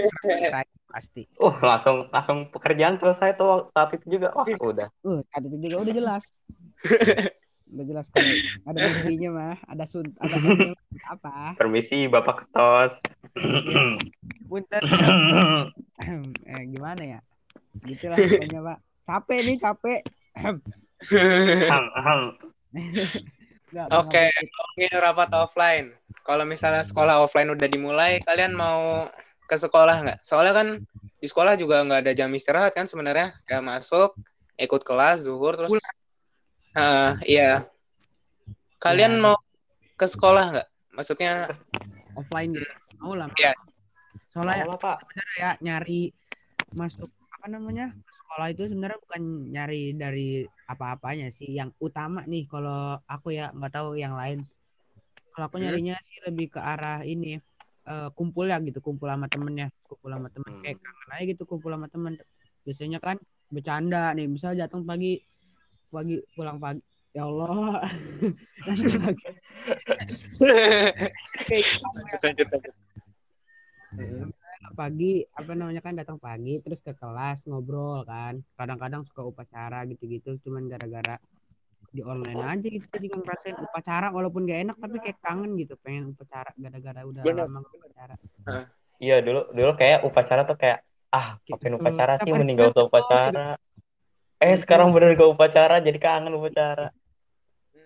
rajin 0.53 0.79
pasti 0.93 1.23
Uh, 1.37 1.53
langsung 1.61 2.09
langsung 2.09 2.49
pekerjaan 2.49 2.97
selesai 2.97 3.37
tuh 3.37 3.69
saat 3.69 3.93
itu 3.93 4.17
juga. 4.17 4.33
Wah, 4.33 4.47
udah. 4.57 4.89
uh 5.05 5.19
saat 5.29 5.43
itu 5.45 5.57
juga 5.69 5.85
udah 5.85 5.93
jelas 5.93 6.23
Udah 7.67 7.85
jelas 7.85 8.07
kalau 8.11 8.31
ada 8.71 8.77
buktinya 8.79 9.29
mah, 9.35 9.57
ada 9.67 9.83
sun, 9.83 10.07
ada 10.23 10.37
apa? 11.11 11.59
Permisi 11.59 12.07
Bapak 12.07 12.47
Ketos. 12.47 12.91
Punten. 14.47 14.81
eh, 16.51 16.63
gimana 16.71 17.01
ya? 17.03 17.19
Gitulah 17.83 18.15
pokoknya, 18.15 18.61
Pak. 18.63 18.77
Capek 19.07 19.39
nih, 19.43 19.57
capek. 19.59 19.99
Ahem. 20.39 22.21
Nggak, 23.67 23.87
Oke, 23.99 24.31
ngomongin 24.31 24.95
rapat 25.03 25.29
offline. 25.35 25.87
Kalau 26.23 26.47
misalnya 26.47 26.87
sekolah 26.87 27.19
offline 27.19 27.51
udah 27.51 27.67
dimulai, 27.67 28.23
kalian 28.23 28.55
mau 28.55 29.11
ke 29.43 29.59
sekolah 29.59 30.07
nggak? 30.07 30.19
Soalnya 30.23 30.55
kan 30.55 30.67
di 31.19 31.27
sekolah 31.27 31.59
juga 31.59 31.83
nggak 31.83 32.07
ada 32.07 32.13
jam 32.15 32.31
istirahat 32.31 32.71
kan 32.71 32.87
sebenarnya. 32.87 33.35
Kayak 33.43 33.67
masuk, 33.67 34.15
ikut 34.55 34.81
kelas, 34.87 35.27
zuhur, 35.27 35.59
terus... 35.59 35.83
Heeh, 36.77 37.11
iya. 37.25 37.51
Kalian 38.77 39.17
Ya. 39.17 39.21
mau 39.25 39.37
ke 39.97 40.05
sekolah 40.05 40.45
nggak? 40.53 40.67
Maksudnya, 40.93 41.49
offline 42.13 42.53
gitu. 42.53 42.69
Mau 43.01 43.17
lah. 43.17 43.25
Iya. 43.37 43.53
Soalnya 44.29 44.69
lah, 44.69 44.77
Pak. 44.77 44.97
sebenarnya 45.01 45.35
ya 45.41 45.51
nyari 45.65 46.13
masuk 46.77 47.09
apa 47.33 47.45
namanya 47.49 47.89
ke 47.93 48.11
sekolah 48.13 48.47
itu 48.53 48.63
sebenarnya 48.69 48.99
bukan 49.01 49.21
nyari 49.49 49.81
dari 49.93 50.29
apa-apanya 50.67 51.33
sih 51.33 51.49
yang 51.49 51.73
utama 51.81 52.21
nih 52.25 52.45
kalau 52.45 52.97
aku 53.05 53.33
ya 53.33 53.49
nggak 53.53 53.71
tahu 53.73 53.93
yang 53.97 54.13
lain 54.13 54.43
kalau 55.31 55.47
aku 55.47 55.57
Hmm. 55.57 55.69
nyarinya 55.69 55.95
sih 56.03 56.17
lebih 56.25 56.53
ke 56.53 56.59
arah 56.59 57.01
ini 57.01 57.37
eh, 57.87 58.09
kumpul 58.17 58.51
ya 58.51 58.59
gitu 58.59 58.83
kumpul 58.83 59.07
sama 59.07 59.31
temennya 59.31 59.71
kumpul 59.85 60.11
sama 60.11 60.27
temen 60.27 60.49
Hmm. 60.49 60.61
kayak 60.61 60.77
kangen 60.81 61.09
aja 61.13 61.23
gitu 61.23 61.43
kumpul 61.47 61.71
sama 61.71 61.87
temen 61.87 62.13
biasanya 62.67 62.99
kan 62.99 63.15
bercanda 63.47 64.11
nih 64.11 64.27
misal 64.27 64.51
datang 64.53 64.83
pagi 64.83 65.23
pagi 65.89 66.15
pulang 66.35 66.57
pagi 66.59 66.81
ya 67.15 67.23
Allah 67.25 67.81
pagi. 74.77 75.17
Gitu. 75.17 75.25
apa 75.33 75.51
namanya 75.55 75.81
kan 75.81 75.95
datang 75.97 76.19
pagi 76.21 76.59
terus 76.61 76.77
ke 76.83 76.93
kelas 76.93 77.41
ngobrol 77.49 78.03
kan 78.05 78.43
kadang-kadang 78.59 79.01
suka 79.09 79.25
upacara 79.25 79.87
gitu-gitu 79.89 80.37
cuman 80.45 80.69
gara-gara 80.69 81.17
di 81.89 82.03
online 82.03 82.43
aja 82.43 82.67
gitu 82.67 82.85
jadi 82.93 83.07
ngerasain 83.09 83.57
upacara 83.57 84.11
walaupun 84.11 84.43
gak 84.45 84.69
enak 84.69 84.77
tapi 84.77 84.99
kayak 85.01 85.17
kangen 85.23 85.55
gitu 85.57 85.73
pengen 85.81 86.13
upacara 86.13 86.51
gara-gara 86.59 87.01
udah 87.07 87.21
Bener. 87.23 87.47
lama 87.47 87.63
nggak 87.63 87.75
upacara 87.79 88.15
Iya 88.97 89.21
dulu 89.21 89.53
dulu 89.53 89.71
kayak 89.77 89.99
upacara 90.09 90.41
tuh 90.45 90.57
kayak 90.57 90.81
ah 91.13 91.37
Gitu. 91.45 91.53
ngapain 91.53 91.77
upacara 91.77 92.13
sih 92.25 92.31
mending 92.33 92.57
gak 92.57 92.73
usah 92.73 92.75
kita 92.75 92.89
upacara. 92.89 93.47
Eh 94.37 94.61
sekarang 94.61 94.93
bener 94.93 95.17
gak 95.17 95.33
upacara 95.33 95.81
jadi 95.81 95.97
kangen 95.97 96.37
upacara. 96.37 96.93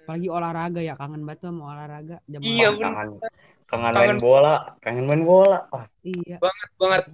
apalagi 0.02 0.28
olahraga 0.34 0.82
ya 0.82 0.98
kangen 0.98 1.22
banget 1.24 1.46
sama 1.46 1.78
olahraga 1.78 2.18
Jam 2.26 2.42
Iya. 2.42 2.74
Kangen 2.74 3.22
kangen 3.70 3.94
Kangen. 3.96 3.96
main 3.96 4.20
bola, 4.20 4.56
kangen 4.84 5.06
main 5.08 5.24
bola. 5.24 5.64
Wah, 5.72 5.86
iya 6.04 6.36
banget. 6.42 7.08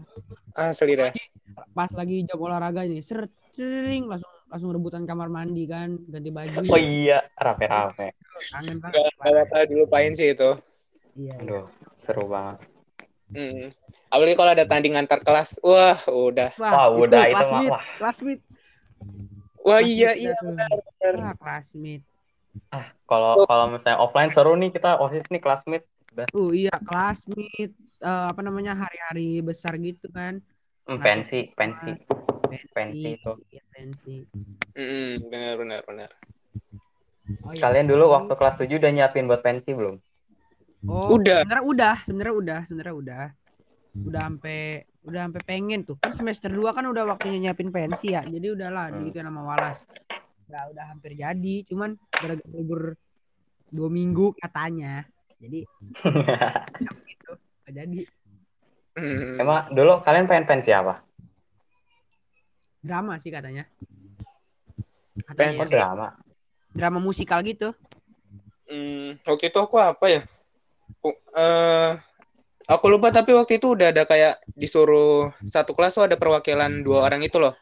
Asli 0.57 0.97
dah. 0.97 1.11
pas 1.77 1.89
lagi 1.93 2.25
jam 2.25 2.37
olahraga 2.41 2.81
seret 3.01 3.29
sering 3.53 4.09
langsung 4.09 4.29
langsung 4.49 4.71
rebutan 4.73 5.03
kamar 5.05 5.29
mandi 5.29 5.65
kan 5.69 5.99
ganti 6.09 6.29
baju 6.33 6.57
oh 6.63 6.79
iya, 6.79 7.21
rame-rame. 7.37 8.13
kangen 8.53 8.77
banget 8.81 9.13
gak 9.13 9.33
bakal 9.35 9.61
dilupain 9.67 10.13
sih 10.17 10.33
itu. 10.33 10.57
iya. 11.19 11.37
Aduh, 11.37 11.65
seru 12.07 12.25
banget. 12.25 12.57
Mm. 13.27 13.67
Apalagi 14.07 14.35
kalau 14.39 14.51
ada 14.55 14.63
tanding 14.63 14.95
antar 14.95 15.19
kelas. 15.19 15.59
Wah, 15.59 15.99
udah. 16.07 16.55
Wah, 16.55 16.87
udah 16.95 17.27
itu 17.27 17.35
kelas 17.35 17.49
mah 17.51 17.59
meet, 17.59 17.71
wah. 17.75 17.83
kelas 17.99 18.17
meet. 18.23 18.39
Wah, 19.67 19.83
iya, 19.83 20.15
iya. 20.15 20.31
benar, 20.39 20.71
benar. 20.71 21.13
Wah, 21.19 21.33
kelas 21.35 21.67
meet. 21.75 22.03
Kalau 23.07 23.43
kalau 23.43 23.65
misalnya 23.75 23.99
offline 23.99 24.31
seru 24.31 24.55
nih 24.55 24.71
kita 24.71 24.95
OSIS 25.03 25.27
nih 25.27 25.41
classmate. 25.43 25.87
Uh 26.33 26.49
iya 26.55 26.73
kelas 26.73 27.27
meet 27.29 27.71
eh, 28.01 28.25
apa 28.31 28.41
namanya 28.41 28.73
hari-hari 28.73 29.43
besar 29.43 29.75
gitu 29.77 30.07
kan. 30.09 30.39
Hmm, 30.87 31.03
pensi, 31.03 31.51
pensi. 31.51 31.91
Pensi, 32.47 32.67
Pensi 32.71 33.07
itu. 33.19 33.31
Iya, 33.51 33.63
pensi. 33.75 34.15
Mm, 34.71 35.13
benar, 35.27 35.53
benar, 35.59 35.79
benar. 35.83 36.09
Oh, 37.43 37.51
iya. 37.51 37.59
Kalian 37.59 37.91
dulu 37.91 38.07
waktu 38.15 38.33
kelas 38.39 38.55
7 38.55 38.79
udah 38.79 38.91
nyiapin 38.95 39.27
buat 39.27 39.43
pensi 39.43 39.75
belum? 39.75 39.99
Oh, 40.87 41.19
Udah. 41.19 41.43
Sebenarnya 41.43 41.65
udah, 41.67 41.95
sebenarnya 42.07 42.35
udah, 42.39 42.59
sebenarnya 42.71 42.95
udah. 42.95 43.25
Udah 44.03 44.21
sampai 44.27 44.59
udah 45.01 45.21
sampai 45.25 45.41
pengen 45.41 45.81
tuh. 45.81 45.95
Kan 45.97 46.11
semester 46.11 46.51
2 46.51 46.75
kan 46.75 46.85
udah 46.85 47.07
waktunya 47.07 47.49
nyiapin 47.49 47.71
pensi 47.71 48.11
ya. 48.11 48.21
Jadi 48.21 48.53
udahlah 48.53 48.91
Hmm. 48.91 49.07
gitu 49.07 49.23
nama 49.23 49.41
Walas. 49.41 49.87
Udah 50.45 50.63
udah 50.69 50.85
hampir 50.87 51.15
jadi, 51.15 51.55
cuman 51.65 51.95
gara-gara 52.11 52.51
libur 52.51 52.95
dua 53.67 53.89
minggu 53.89 54.31
katanya. 54.37 55.03
Jadi 55.37 55.63
gitu, 55.63 57.31
nggak 57.63 57.73
jadi. 57.73 58.01
Mm. 58.97 59.37
Emang 59.37 59.69
dulu 59.69 60.01
kalian 60.01 60.25
pengen 60.25 60.45
pensi 60.45 60.73
apa? 60.73 61.05
Drama 62.79 63.17
sih 63.17 63.29
katanya. 63.29 63.67
Katanya 65.27 65.53
Pensi. 65.59 65.73
drama. 65.73 66.07
drama 66.71 66.97
musikal 66.97 67.41
gitu. 67.41 67.73
Hmm, 68.65 69.17
waktu 69.23 69.49
itu 69.49 69.57
aku 69.57 69.77
apa 69.77 70.05
ya? 70.07 70.21
Eh, 71.33 71.91
aku 72.67 72.85
lupa 72.91 73.07
tapi 73.09 73.31
waktu 73.31 73.57
itu 73.57 73.73
udah 73.73 73.95
ada 73.95 74.03
kayak 74.03 74.43
disuruh 74.53 75.31
satu 75.47 75.71
kelas 75.71 75.95
tuh 75.95 76.05
ada 76.05 76.19
perwakilan 76.19 76.83
dua 76.83 77.07
orang 77.07 77.23
itu 77.23 77.39
loh. 77.39 77.55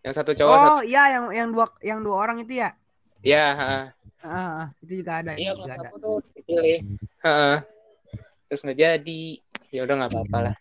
Yang 0.00 0.14
satu 0.22 0.32
cowok, 0.32 0.56
satu 0.56 0.70
Oh 0.72 0.82
iya 0.82 1.02
yang 1.18 1.24
yang 1.30 1.48
dua 1.52 1.66
yang 1.82 2.00
dua 2.00 2.16
orang 2.16 2.40
itu 2.40 2.58
ya. 2.58 2.72
ya. 3.20 3.46
ha. 3.52 3.70
Ah, 4.26 4.66
itu 4.82 5.04
juga 5.04 5.22
ada. 5.22 5.36
Iya 5.36 5.54
kelas 5.54 5.76
aku 5.78 5.96
tuh 6.00 6.16
dipilih. 6.34 6.80
Ha. 7.22 7.62
Terus 8.48 8.60
nggak 8.64 8.78
jadi. 8.78 9.22
Ya 9.74 9.82
udah 9.82 9.94
nggak 9.98 10.10
apa-apa 10.14 10.38
lah. 10.40 10.54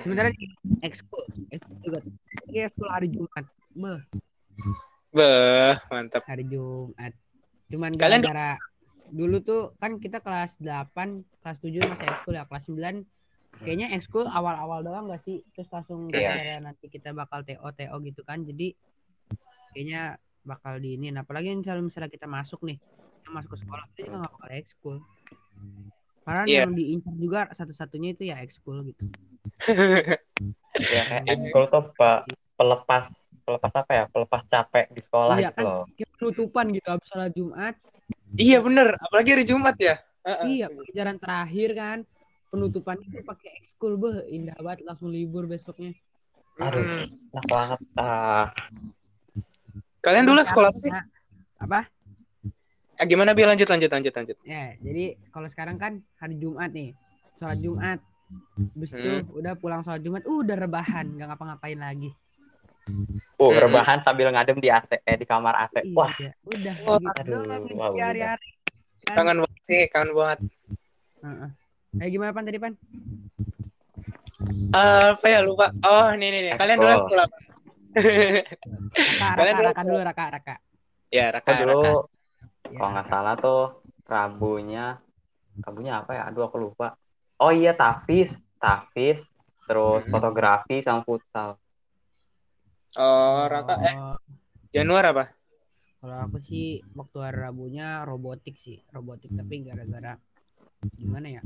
Sebenarnya 0.00 0.32
di 0.32 0.46
ekskul, 0.80 1.20
ekskul 1.50 1.76
juga. 1.82 1.98
Ini 2.48 2.70
ekskul 2.70 2.88
hari 2.88 3.10
Jumat. 3.10 3.44
Beh, 3.74 4.00
Beh, 5.12 5.74
mantap. 5.90 6.22
hari 6.24 6.46
Jumat. 6.46 7.12
Cuman 7.68 7.92
Kalian- 7.92 8.22
gara-gara 8.24 8.56
dulu 9.10 9.40
tuh 9.40 9.62
kan 9.76 9.98
kita 9.98 10.22
kelas 10.22 10.56
8, 10.62 11.26
kelas 11.42 11.58
7 11.60 11.82
masih 11.82 12.06
ekskul 12.06 12.34
ya, 12.36 12.44
kelas 12.46 12.64
9 12.70 13.04
kayaknya 13.62 13.88
ekskul 13.96 14.24
awal-awal 14.28 14.80
doang 14.86 15.04
gak 15.10 15.22
sih? 15.22 15.42
Terus 15.54 15.68
langsung 15.74 16.08
gara-gara 16.12 16.58
nanti 16.62 16.86
kita 16.90 17.10
bakal 17.14 17.42
TO 17.46 17.68
TO 17.74 17.96
gitu 18.04 18.20
kan. 18.22 18.42
Jadi 18.46 18.74
kayaknya 19.74 20.16
bakal 20.46 20.80
di 20.80 20.96
ini. 20.96 21.12
Apalagi 21.14 21.52
misalnya 21.54 21.84
misalnya 21.84 22.10
kita 22.10 22.26
masuk 22.26 22.60
nih, 22.64 22.78
kita 23.22 23.28
masuk 23.34 23.50
ke 23.54 23.58
sekolah 23.62 23.84
itu 23.94 23.98
juga 24.08 24.16
gak 24.24 24.32
bakal 24.34 24.48
ekskul. 24.56 24.96
Karena 26.28 26.44
Iya. 26.44 26.60
yang 26.68 26.72
diincar 26.76 27.14
juga 27.16 27.40
satu-satunya 27.56 28.08
itu 28.12 28.22
ya 28.28 28.36
ekskul 28.44 28.84
gitu. 28.84 29.04
Ya 30.78 31.02
ekskul 31.26 31.66
tuh 31.72 31.90
pe- 31.98 32.22
pelepas 32.54 33.10
pelepas 33.42 33.72
apa 33.74 33.92
ya? 33.96 34.04
Pelepas 34.12 34.40
capek 34.46 34.86
di 34.94 35.00
sekolah 35.02 35.36
Iya 35.40 35.50
gitu 35.50 35.56
kan? 35.58 35.64
loh. 35.66 35.82
Penutupan 36.18 36.66
gitu 36.74 36.88
habis 36.90 37.06
sholat 37.08 37.32
Jumat. 37.34 37.74
iya 38.38 38.58
bener, 38.62 38.94
apalagi 38.98 39.28
hari 39.34 39.44
Jumat 39.46 39.76
ya. 39.78 39.94
Iya, 40.44 40.66
pelajaran 40.70 41.16
terakhir 41.18 41.68
kan. 41.74 41.98
Penutupan 42.48 42.96
itu 43.04 43.20
pakai 43.20 43.50
ekskul 43.60 44.00
beh, 44.00 44.24
indah 44.32 44.56
banget 44.56 44.88
langsung 44.88 45.12
libur 45.12 45.44
besoknya. 45.44 45.92
Aduh, 46.58 46.80
Hmm. 46.80 47.04
enak 47.36 47.46
banget. 47.46 47.80
Ah, 47.94 48.50
Kalian 50.00 50.24
dulu 50.24 50.40
sekolah 50.42 50.72
apa 50.72 50.78
sih? 50.80 50.88
Nah, 50.90 51.04
apa? 51.60 51.80
Eh, 52.98 53.06
gimana 53.06 53.30
bi 53.36 53.44
lanjut 53.46 53.68
lanjut 53.68 53.90
lanjut 53.92 54.12
lanjut. 54.16 54.36
Ya, 54.42 54.74
jadi 54.80 55.14
kalau 55.30 55.46
sekarang 55.52 55.76
kan 55.76 56.00
hari 56.18 56.34
Jumat 56.40 56.72
nih. 56.72 56.96
Sholat 57.38 57.58
Jumat. 57.62 57.98
Habis 58.74 58.90
itu 58.94 59.10
Hmm. 59.10 59.22
udah 59.38 59.52
pulang 59.54 59.82
sholat 59.86 60.02
Jumat, 60.02 60.22
uh, 60.26 60.42
udah 60.42 60.56
rebahan, 60.58 61.06
nggak 61.14 61.28
ngapa-ngapain 61.30 61.78
lagi. 61.78 62.10
uh, 63.38 63.52
Hmm. 63.52 63.60
rebahan 63.60 64.00
sambil 64.02 64.32
ngadem 64.34 64.58
di 64.58 64.66
AC 64.72 64.98
eh, 65.04 65.16
di 65.20 65.26
kamar 65.28 65.54
AC. 65.68 65.86
Wah, 65.94 66.10
Iya, 66.16 66.32
udah 66.42 66.74
Wah, 66.82 66.98
gitu 66.98 67.20
aduh, 67.22 67.38
doang 67.38 67.62
wah, 67.76 67.90
di 67.94 68.00
hari-hari. 68.02 68.48
Kan? 69.06 69.14
Kangen 69.14 69.38
banget 69.44 69.62
nih, 69.68 69.84
kangen 69.92 70.10
banget. 70.16 70.38
Heeh. 71.22 71.50
Eh 71.96 72.08
gimana 72.12 72.36
Pan 72.36 72.44
tadi 72.44 72.60
Pan? 72.60 72.74
Eh, 74.76 75.04
apa 75.16 75.26
ya 75.26 75.40
lupa. 75.40 75.72
Oh, 75.88 76.12
nih 76.12 76.28
nih 76.28 76.40
nih. 76.44 76.52
Kalian 76.60 76.78
dulu 76.78 76.92
Ekskul. 76.92 77.04
sekolah 77.08 77.24
apa? 77.24 77.38
Raka, 79.08 79.28
Kalian 79.38 79.56
Raka, 79.56 79.58
dulu 79.58 79.68
Raka 79.72 79.82
dulu, 79.88 79.98
Raka, 80.04 80.24
Raka. 80.36 80.54
ya, 81.08 81.24
Raka, 81.32 81.50
aku 81.50 81.60
dulu 81.64 81.72
Raka. 81.72 81.88
Ya, 82.68 82.76
kalau 82.76 82.90
nggak 82.92 83.08
salah 83.08 83.34
tuh 83.40 83.60
Rabunya 84.04 84.84
Rabunya 85.64 85.92
apa 86.04 86.10
ya? 86.14 86.22
Aduh 86.28 86.44
aku 86.46 86.56
lupa. 86.60 86.94
Oh 87.40 87.52
iya 87.54 87.72
Tafis, 87.72 88.30
Tafis, 88.60 89.18
terus 89.64 90.04
Mm-mm. 90.04 90.12
fotografi 90.12 90.76
sama 90.84 91.00
futsal. 91.08 91.56
Oh, 93.00 93.44
Raka. 93.48 93.74
Eh, 93.88 93.94
Oh, 93.96 94.14
Januar 94.74 95.04
apa? 95.10 95.24
Kalau 95.98 96.16
aku 96.30 96.38
sih 96.38 96.78
waktu 96.94 97.16
hari 97.24 97.38
Rabunya 97.42 98.06
robotik 98.06 98.54
sih, 98.54 98.78
robotik 98.94 99.34
tapi 99.34 99.66
gara-gara 99.66 100.14
gimana 100.94 101.26
ya? 101.28 101.42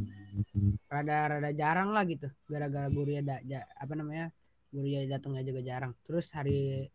Rada-rada 0.88 1.51
jarang 1.57 1.90
lah 1.97 2.05
gitu, 2.05 2.29
gara-gara 2.49 2.88
gurunya 2.92 3.23
da, 3.25 3.37
ja- 3.45 3.68
apa 3.77 3.92
namanya? 3.97 4.29
Gurunya 4.73 5.05
datangnya 5.09 5.45
juga 5.45 5.61
jarang. 5.64 5.92
Terus 6.05 6.29
hari 6.33 6.88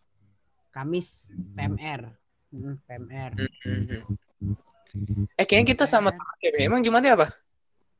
Kamis 0.74 1.26
PMR. 1.58 2.14
Mm, 2.54 2.76
PMR. 2.86 3.32
Mhm. 3.66 5.28
Eh 5.36 5.46
kayaknya 5.46 5.68
kita 5.76 5.86
sama 5.86 6.16
ya, 6.40 6.50
Be. 6.54 6.64
Emang 6.64 6.80
Jumatnya 6.82 7.20
apa? 7.20 7.28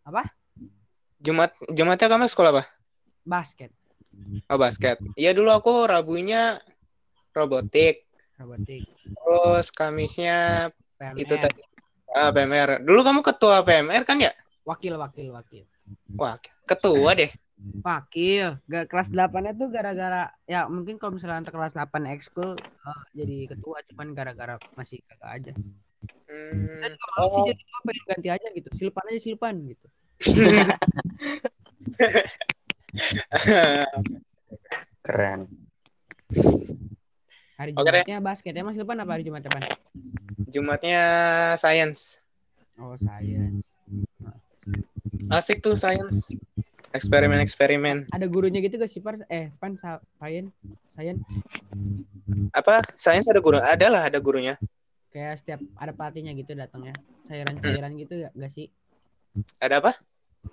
Apa? 0.08 0.24
Jumat 1.20 1.52
Jumatnya 1.74 2.08
kamu 2.08 2.30
sekolah 2.32 2.52
apa? 2.56 2.64
Basket. 3.28 3.74
Oh 4.50 4.58
basket. 4.58 4.98
Iya 5.20 5.36
dulu 5.36 5.52
aku 5.52 5.86
Rabunya 5.86 6.58
robotik. 7.36 8.08
Robotik. 8.40 8.88
Terus 9.04 9.68
Kamisnya 9.74 10.70
PMR. 10.98 11.22
itu 11.22 11.34
tadi 11.38 11.62
ah, 12.16 12.32
PMR. 12.32 12.84
Dulu 12.84 13.00
kamu 13.04 13.20
ketua 13.26 13.64
PMR 13.66 14.04
kan 14.08 14.22
ya? 14.22 14.32
Wakil, 14.68 15.00
wakil, 15.00 15.32
wakil. 15.32 15.64
Wah, 16.20 16.36
ketua 16.68 17.16
deh. 17.16 17.32
Wakil. 17.82 18.60
Gak, 18.70 18.86
kelas 18.92 19.10
8 19.10 19.56
itu 19.56 19.66
gara-gara 19.72 20.30
ya 20.46 20.70
mungkin 20.70 21.02
kalau 21.02 21.18
misalnya 21.18 21.42
antar 21.42 21.56
kelas 21.58 21.74
8 21.74 22.06
ekskul 22.14 22.54
eh, 22.60 23.02
jadi 23.18 23.50
ketua 23.56 23.82
cuman 23.90 24.14
gara-gara 24.14 24.60
masih 24.78 25.02
kagak 25.10 25.32
aja. 25.32 25.54
Hmm, 26.28 26.84
Dan 26.84 26.92
kalau 27.00 27.28
sih 27.32 27.42
oh, 27.42 27.48
jadi 27.50 27.62
ketua 27.64 27.80
pengen 27.88 28.04
ganti 28.06 28.30
aja 28.30 28.48
gitu. 28.54 28.70
Silpan 28.76 29.10
aja 29.10 29.22
silpan 29.24 29.56
gitu. 29.66 29.88
Keren. 35.08 35.40
Hari. 37.58 37.72
Jumatnya 37.74 38.22
basket. 38.22 38.54
Emang 38.54 38.78
silpan 38.78 39.02
apa 39.02 39.18
hari 39.18 39.26
Jumat 39.26 39.42
depan? 39.42 39.66
Jumatnya 40.58 41.02
science. 41.54 42.18
Oh, 42.82 42.98
science. 42.98 43.62
Asik 45.30 45.62
tuh 45.62 45.78
science. 45.78 46.34
Eksperimen-eksperimen. 46.98 48.10
Ada 48.10 48.26
gurunya 48.26 48.58
gitu 48.66 48.82
gak 48.82 48.90
sih, 48.90 49.06
Par? 49.06 49.22
Eh, 49.30 49.54
Pan, 49.62 49.78
sa- 49.78 50.02
Science? 50.18 50.50
Science? 50.98 51.22
Apa? 52.58 52.82
Science 52.98 53.30
ada 53.30 53.38
guru? 53.38 53.62
Ada 53.62 53.86
lah, 53.86 54.02
ada 54.10 54.18
gurunya. 54.18 54.58
Kayak 55.14 55.46
setiap 55.46 55.62
ada 55.78 55.94
pelatihnya 55.94 56.34
gitu 56.34 56.58
datangnya. 56.58 56.98
Cairan-cairan 57.30 57.94
gitu 58.02 58.18
gak, 58.26 58.34
gak 58.34 58.52
sih? 58.58 58.74
Ada 59.62 59.78
apa? 59.78 59.94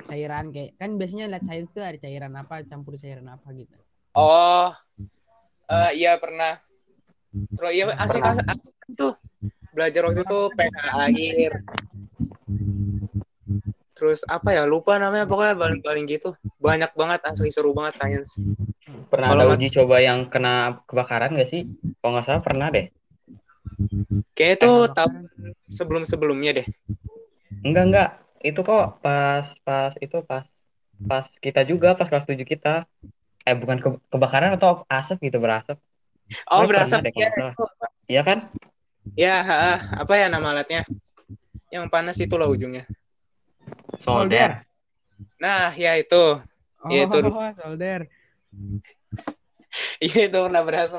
Cairan 0.04 0.52
kayak 0.52 0.76
kan 0.76 1.00
biasanya 1.00 1.32
lihat 1.32 1.48
science 1.48 1.72
tuh 1.72 1.80
ada 1.80 1.96
cairan 1.96 2.36
apa 2.36 2.60
campur 2.68 3.00
cairan 3.00 3.24
apa 3.24 3.48
gitu. 3.56 3.72
Oh, 4.12 4.68
eh, 5.72 5.90
iya 5.96 6.20
pernah. 6.20 6.60
Terus 7.56 7.70
iya 7.72 7.84
asik, 7.96 8.20
asik, 8.20 8.46
asik 8.46 8.74
tuh. 8.94 9.16
Belajar 9.74 10.06
waktu 10.06 10.22
itu 10.22 10.40
pH 10.54 10.76
air. 11.10 11.52
Terus 13.94 14.22
apa 14.26 14.54
ya? 14.54 14.62
Lupa 14.66 14.98
namanya 15.02 15.26
pokoknya 15.26 15.54
paling-paling 15.58 16.04
gitu. 16.06 16.34
Banyak 16.62 16.94
banget 16.94 17.20
asli 17.26 17.50
seru 17.50 17.74
banget 17.74 17.98
science. 17.98 18.38
Pernah 19.10 19.34
Kalau 19.34 19.42
ada 19.42 19.50
mas- 19.50 19.58
uji 19.58 19.68
coba 19.74 19.96
yang 19.98 20.30
kena 20.30 20.82
kebakaran 20.86 21.34
gak 21.34 21.50
sih? 21.50 21.62
Kalau 21.98 22.14
nggak 22.14 22.26
salah 22.26 22.42
pernah 22.42 22.68
deh. 22.70 22.86
Kayaknya 24.34 24.54
itu 24.58 24.70
tahun 24.94 25.14
sebelum-sebelumnya 25.70 26.50
deh. 26.62 26.66
Enggak 27.62 27.84
enggak. 27.90 28.08
Itu 28.44 28.60
kok 28.60 29.00
pas 29.00 29.46
pas 29.66 29.92
itu 29.98 30.18
pas 30.26 30.44
pas 31.06 31.24
kita 31.40 31.64
juga 31.66 31.94
pas 31.98 32.06
kelas 32.06 32.26
7 32.26 32.46
kita. 32.46 32.86
Eh 33.44 33.54
bukan 33.58 33.76
ke- 33.78 34.00
kebakaran 34.10 34.56
atau 34.56 34.82
asap 34.88 35.28
gitu 35.28 35.38
berasap. 35.38 35.76
Oh, 36.48 36.64
Gue 36.64 36.72
berasa 36.72 36.98
pernah 36.98 37.04
deh, 37.04 37.12
ya, 37.12 37.30
Iya 38.08 38.22
kan? 38.24 38.38
Ya 39.12 39.44
ha, 39.44 39.60
apa 40.00 40.12
ya 40.16 40.32
nama 40.32 40.56
alatnya? 40.56 40.88
Yang 41.68 41.84
panas 41.92 42.16
itu 42.16 42.34
loh 42.40 42.48
ujungnya. 42.48 42.88
Solder. 44.00 44.64
Nah, 45.36 45.76
ya 45.76 46.00
itu. 46.00 46.40
Oh, 46.80 46.88
Iya, 46.88 47.04
itu. 47.08 47.18
solder. 47.60 48.00
Iya 49.98 50.30
itu 50.30 50.38
pernah 50.38 50.62
berasa. 50.62 50.98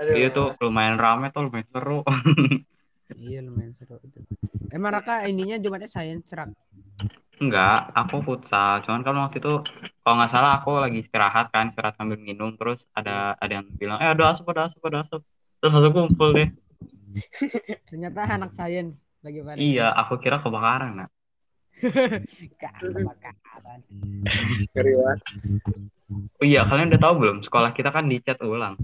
Aduh. 0.00 0.14
Iya 0.16 0.28
tuh 0.32 0.48
lumayan 0.64 0.96
rame 0.96 1.28
tuh 1.30 1.46
lumayan 1.46 1.68
seru. 1.70 2.00
Iya 3.08 3.40
lumayan 3.40 3.72
seru 3.72 3.96
itu. 4.04 4.20
Emang 4.68 4.92
Raka 4.92 5.24
ininya 5.24 5.56
Jumatnya 5.56 5.88
science 5.88 6.28
rak. 6.36 6.52
Enggak, 7.40 7.88
aku 7.96 8.20
futsal. 8.20 8.84
Cuman 8.84 9.00
kan 9.00 9.16
waktu 9.16 9.40
itu 9.40 9.64
kalau 10.04 10.14
nggak 10.20 10.28
salah 10.28 10.60
aku 10.60 10.76
lagi 10.76 11.00
istirahat 11.00 11.48
kan, 11.48 11.72
istirahat 11.72 11.96
sambil 11.96 12.20
minum. 12.20 12.52
Terus 12.60 12.84
ada 12.92 13.32
ada 13.40 13.48
yang 13.48 13.64
bilang, 13.80 13.96
eh 14.04 14.12
ada 14.12 14.36
asap, 14.36 14.52
ada 14.52 14.68
asap, 14.68 14.82
ada 14.92 14.98
asap. 15.08 15.20
Terus 15.56 15.72
langsung 15.72 15.94
kumpul 15.96 16.28
deh. 16.36 16.48
Ternyata 17.90 18.20
anak 18.26 18.50
lagi 19.18 19.38
pada. 19.42 19.58
Iya, 19.58 19.86
aku 19.98 20.22
kira 20.22 20.38
kebakaran. 20.38 21.06
Kak, 22.60 22.72
kebakaran. 22.82 23.80
Oh 26.38 26.46
iya, 26.50 26.62
kalian 26.66 26.90
udah 26.94 27.02
tahu 27.02 27.14
belum? 27.18 27.38
Sekolah 27.42 27.70
kita 27.74 27.90
kan 27.90 28.06
dicat 28.06 28.38
ulang. 28.42 28.78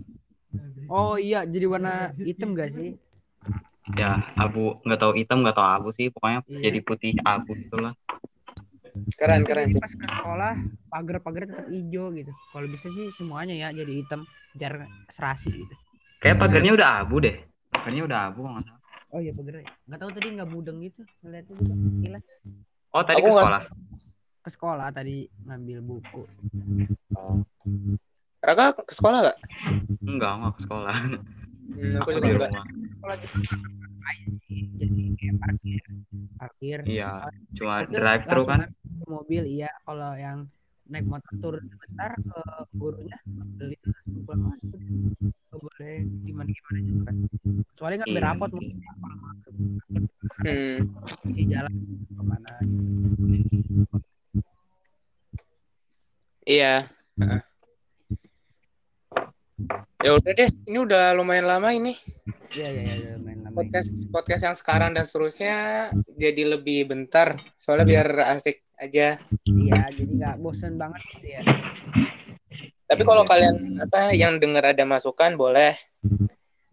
Oh 0.91 1.17
iya, 1.19 1.47
jadi 1.47 1.67
warna 1.67 2.13
hitam 2.19 2.55
gak 2.55 2.75
sih? 2.75 2.99
Ya, 3.95 4.17
abu 4.41 4.81
nggak 4.81 4.97
tahu 4.97 5.13
hitam 5.13 5.45
nggak 5.45 5.57
tahu 5.57 5.69
abu 5.69 5.89
sih. 5.93 6.09
Pokoknya 6.09 6.41
Iya. 6.49 6.61
jadi 6.71 6.79
putih 6.81 7.13
abu 7.21 7.53
gitulah. 7.53 7.93
Keren, 9.15 9.45
keren 9.45 9.71
jadi 9.71 9.79
pas 9.79 9.93
ke 9.93 10.07
sekolah 10.07 10.55
pagar-pagar 10.89 11.45
tetap 11.51 11.67
hijau 11.69 12.11
gitu. 12.17 12.33
Kalau 12.55 12.67
bisa 12.71 12.89
sih 12.91 13.13
semuanya 13.13 13.55
ya 13.55 13.69
jadi 13.75 13.93
hitam, 14.03 14.25
biar 14.57 14.89
serasi 15.13 15.53
gitu. 15.53 15.75
Kayak 16.23 16.41
pagarnya 16.41 16.73
udah 16.73 16.89
abu 17.05 17.21
deh. 17.21 17.37
Pagarnya 17.85 18.03
udah 18.03 18.21
abu 18.27 18.41
nggak 18.43 18.65
salah. 18.65 18.81
Oh 19.13 19.21
iya 19.21 19.31
pagarnya. 19.31 19.69
Nggak 19.85 19.99
tahu 20.01 20.11
tadi 20.11 20.27
nggak 20.33 20.49
mudeng 20.49 20.79
gitu. 20.81 21.01
Ngeliatnya 21.21 21.55
juga 21.55 21.75
kilas. 22.01 22.25
Oh 22.91 23.03
tadi 23.03 23.17
Aku 23.17 23.21
ke 23.21 23.31
nggak- 23.31 23.45
sekolah. 23.45 23.63
Ke 24.41 24.49
sekolah 24.51 24.87
tadi 24.89 25.17
ngambil 25.45 25.79
buku. 25.83 26.23
Raka 28.41 28.65
ke 28.77 28.93
sekolah 28.93 29.19
gak? 29.23 29.37
Enggak, 30.01 30.33
nggak 30.37 30.53
ke 30.53 30.61
sekolah. 30.65 30.97
Hmm, 31.65 31.95
aku 31.97 32.01
Aku 32.03 32.11
juga 32.15 32.21
di 32.21 32.33
juga. 32.33 32.47
rumah. 32.47 32.65
Sekolah? 32.69 33.17
Jadi 34.75 35.01
kayak 35.17 35.35
parkir. 35.39 35.83
Parkir. 36.37 36.79
Iya, 36.85 37.11
cuma 37.53 37.75
Itu 37.83 37.93
drive 37.95 38.25
thru 38.25 38.43
kan. 38.45 38.61
mobil 39.05 39.43
iya 39.47 39.69
kalau 39.83 40.13
yang 40.15 40.45
naik 40.85 41.07
motor 41.07 41.33
turun 41.39 41.65
sebentar 41.67 42.13
ke 42.15 42.41
gurunya 42.73 43.17
beli 43.57 43.77
pulang. 44.23 44.53
Nggak 44.61 45.59
boleh 45.59 45.95
gimana 46.23 46.51
gimana 46.51 46.79
juga 46.83 47.03
kan 47.05 47.17
kecuali 47.73 47.95
ngambil 47.97 48.15
Iya. 48.15 48.27
rapot 48.27 48.51
mungkin 48.53 48.77
kalau 48.85 50.45
Hmm. 50.45 50.77
isi 51.25 51.43
jalan 51.47 51.73
ke 52.11 52.23
mana 52.23 52.53
Iya. 56.45 56.75
Heeh. 57.17 57.41
Ya 60.05 60.11
udah 60.13 60.33
deh, 60.37 60.51
ini 60.69 60.79
udah 60.79 61.17
lumayan 61.17 61.49
lama 61.49 61.73
ini 61.73 61.97
iya 62.53 62.69
iya 62.71 62.93
iya 62.95 63.13
main 63.19 63.41
lama 63.41 63.57
podcast 63.57 64.07
podcast 64.13 64.43
yang 64.45 64.55
sekarang 64.55 64.93
dan 64.93 65.03
seterusnya 65.03 65.57
jadi 66.15 66.55
lebih 66.55 66.87
bentar 66.87 67.35
soalnya 67.57 67.83
biar 67.83 68.09
asik 68.31 68.63
aja. 68.81 69.19
iya 69.47 69.81
jadi 69.91 70.13
nggak 70.19 70.37
bosen 70.43 70.75
banget 70.77 71.01
gitu 71.15 71.27
ya 71.39 71.43
Tapi 72.85 73.03
kalau 73.03 73.25
kalian 73.25 73.81
apa 73.81 74.13
yang 74.13 74.37
dengar 74.39 74.71
ada 74.71 74.85
masukan 74.85 75.35
boleh 75.35 75.75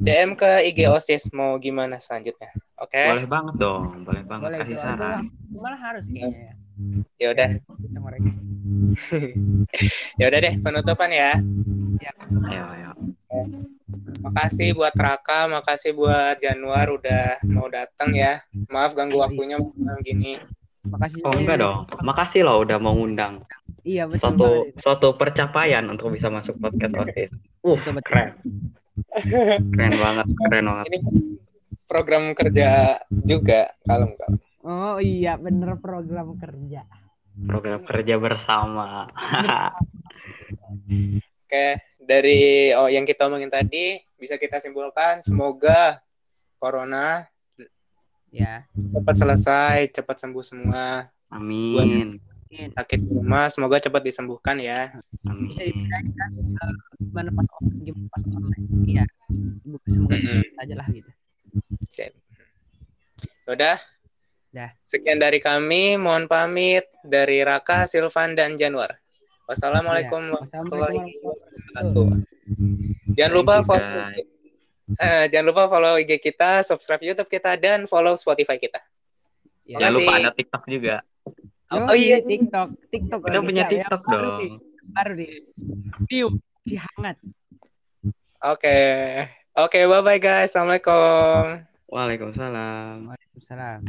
DM 0.02 0.34
ke 0.34 0.66
IG 0.74 0.90
OSIS 0.90 1.30
mau 1.30 1.56
gimana 1.62 2.02
selanjutnya. 2.02 2.50
Oke. 2.82 2.98
Boleh 2.98 3.30
banget 3.30 3.56
dong, 3.62 4.02
boleh 4.02 4.24
banget 4.26 4.50
boleh 4.50 4.60
kasih 4.66 4.78
saran. 4.82 5.30
malah 5.54 5.78
harus 5.78 6.06
kayaknya 6.10 6.52
ya 6.52 6.54
Ya 7.22 7.28
udah. 7.32 7.50
Ya 10.20 10.26
udah 10.28 10.40
deh 10.42 10.56
penutupan 10.60 11.10
ya. 11.14 11.38
Ayo, 12.50 12.66
ayo. 12.76 12.92
Makasih 14.26 14.74
buat 14.76 14.94
Raka, 14.98 15.48
makasih 15.48 15.96
buat 15.96 16.36
Januar 16.42 16.92
udah 16.92 17.40
mau 17.48 17.70
datang 17.72 18.12
ya. 18.12 18.42
Maaf 18.68 18.98
ganggu 18.98 19.22
waktunya 19.22 19.58
malam 19.58 20.02
gini. 20.04 20.42
Makasih 20.82 21.22
Oh 21.22 21.34
enggak 21.38 21.58
dong, 21.62 21.86
makasih 22.02 22.41
loh 22.41 22.65
udah 22.65 22.78
mau 22.82 22.98
ngundang. 22.98 23.46
iya 23.86 24.06
betul 24.06 24.22
Suatu 24.22 24.46
banget 24.46 24.82
suatu 24.82 25.08
percapaian 25.17 25.86
untuk 25.89 26.13
bisa 26.13 26.30
masuk 26.30 26.58
podcast 26.62 26.94
OSIS. 26.98 27.30
Uh, 27.62 27.78
Betul, 27.78 27.98
betul. 27.98 28.06
keren. 28.10 28.30
Keren 29.74 29.94
banget, 29.98 30.28
keren 30.50 30.65
banget. 30.70 30.86
Ini 30.89 31.00
program 31.86 32.24
kerja 32.34 32.70
juga 33.12 33.70
kalem 33.86 34.12
kalem. 34.17 34.39
oh 34.62 34.98
iya 35.02 35.36
bener 35.41 35.76
program 35.82 36.38
kerja 36.38 36.86
Program 37.41 37.82
kerja 37.88 38.15
bersama. 38.22 39.08
Oke, 41.48 41.67
dari 42.00 42.72
oh 42.76 42.88
yang 42.91 43.08
kita 43.08 43.28
omongin 43.28 43.50
tadi 43.52 43.98
bisa 44.20 44.38
kita 44.38 44.60
simpulkan 44.62 45.24
semoga 45.24 46.00
corona 46.62 47.26
ya 48.32 48.63
cepat 48.74 49.15
selesai, 49.20 49.78
cepat 49.91 50.17
sembuh 50.24 50.44
semua. 50.44 51.06
Amin. 51.32 52.17
Sakit 52.52 53.00
di 53.00 53.12
rumah 53.12 53.48
semoga 53.48 53.80
cepat 53.80 54.04
disembuhkan 54.04 54.60
ya. 54.60 54.91
Amin. 55.28 55.52
bisa 55.52 55.63
dibedain 55.63 56.08
kan 56.15 56.32
eh, 56.36 56.76
gimana 57.00 57.30
pas 57.32 57.48
online 57.60 57.80
gimana 57.88 58.08
pas 58.12 58.24
online 58.28 58.65
iya 58.88 59.04
semoga 59.88 60.15
aja 60.60 60.76
lah 60.76 60.88
gitu 60.91 61.12
Sip. 61.91 62.15
Udah. 63.48 63.80
Dah. 64.52 64.72
Sekian 64.84 65.20
dari 65.20 65.39
kami, 65.39 65.96
mohon 65.96 66.28
pamit 66.28 66.84
dari 67.08 67.39
Raka, 67.39 67.88
Silvan 67.88 68.36
dan 68.36 68.60
Januar. 68.60 69.00
Wassalamualaikum 69.48 70.28
Iya. 70.28 70.36
Warahmatullahi 70.39 71.12
wabarakatuh. 71.24 72.08
Jangan 73.15 73.32
lupa 73.36 73.56
follow 73.63 74.12
Eh, 74.99 75.25
jangan 75.32 75.45
lupa 75.54 75.71
follow 75.71 75.95
IG 75.95 76.19
kita, 76.19 76.65
subscribe 76.67 77.04
YouTube 77.04 77.32
kita, 77.32 77.56
dan 77.56 77.88
follow 77.88 78.17
Spotify 78.19 78.60
kita. 78.60 78.82
Ya. 79.63 79.80
Jangan 79.80 79.93
lupa 79.95 80.12
ada 80.19 80.32
TikTok 80.36 80.63
juga. 80.67 80.95
Oh, 81.71 81.88
Oh 81.88 81.95
iya. 81.95 82.19
TikTok, 82.19 82.69
TikTok. 82.91 83.19
Kita 83.23 83.39
punya. 83.39 83.63
Yang 83.69 83.88
TikTok 83.88 84.01
baru 84.04 84.27
dong. 84.27 84.60
Baru 84.91 85.12
nih. 85.15 85.32
View 86.12 86.27
si 86.67 86.75
hangat. 86.75 87.15
Oke. 88.43 88.77
Oke, 89.56 89.80
bye-bye 89.88 90.19
guys. 90.19 90.51
Assalamualaikum. 90.51 91.63
Waalaikumsalam. 91.91 93.08
Waalaikumsalam. 93.08 93.80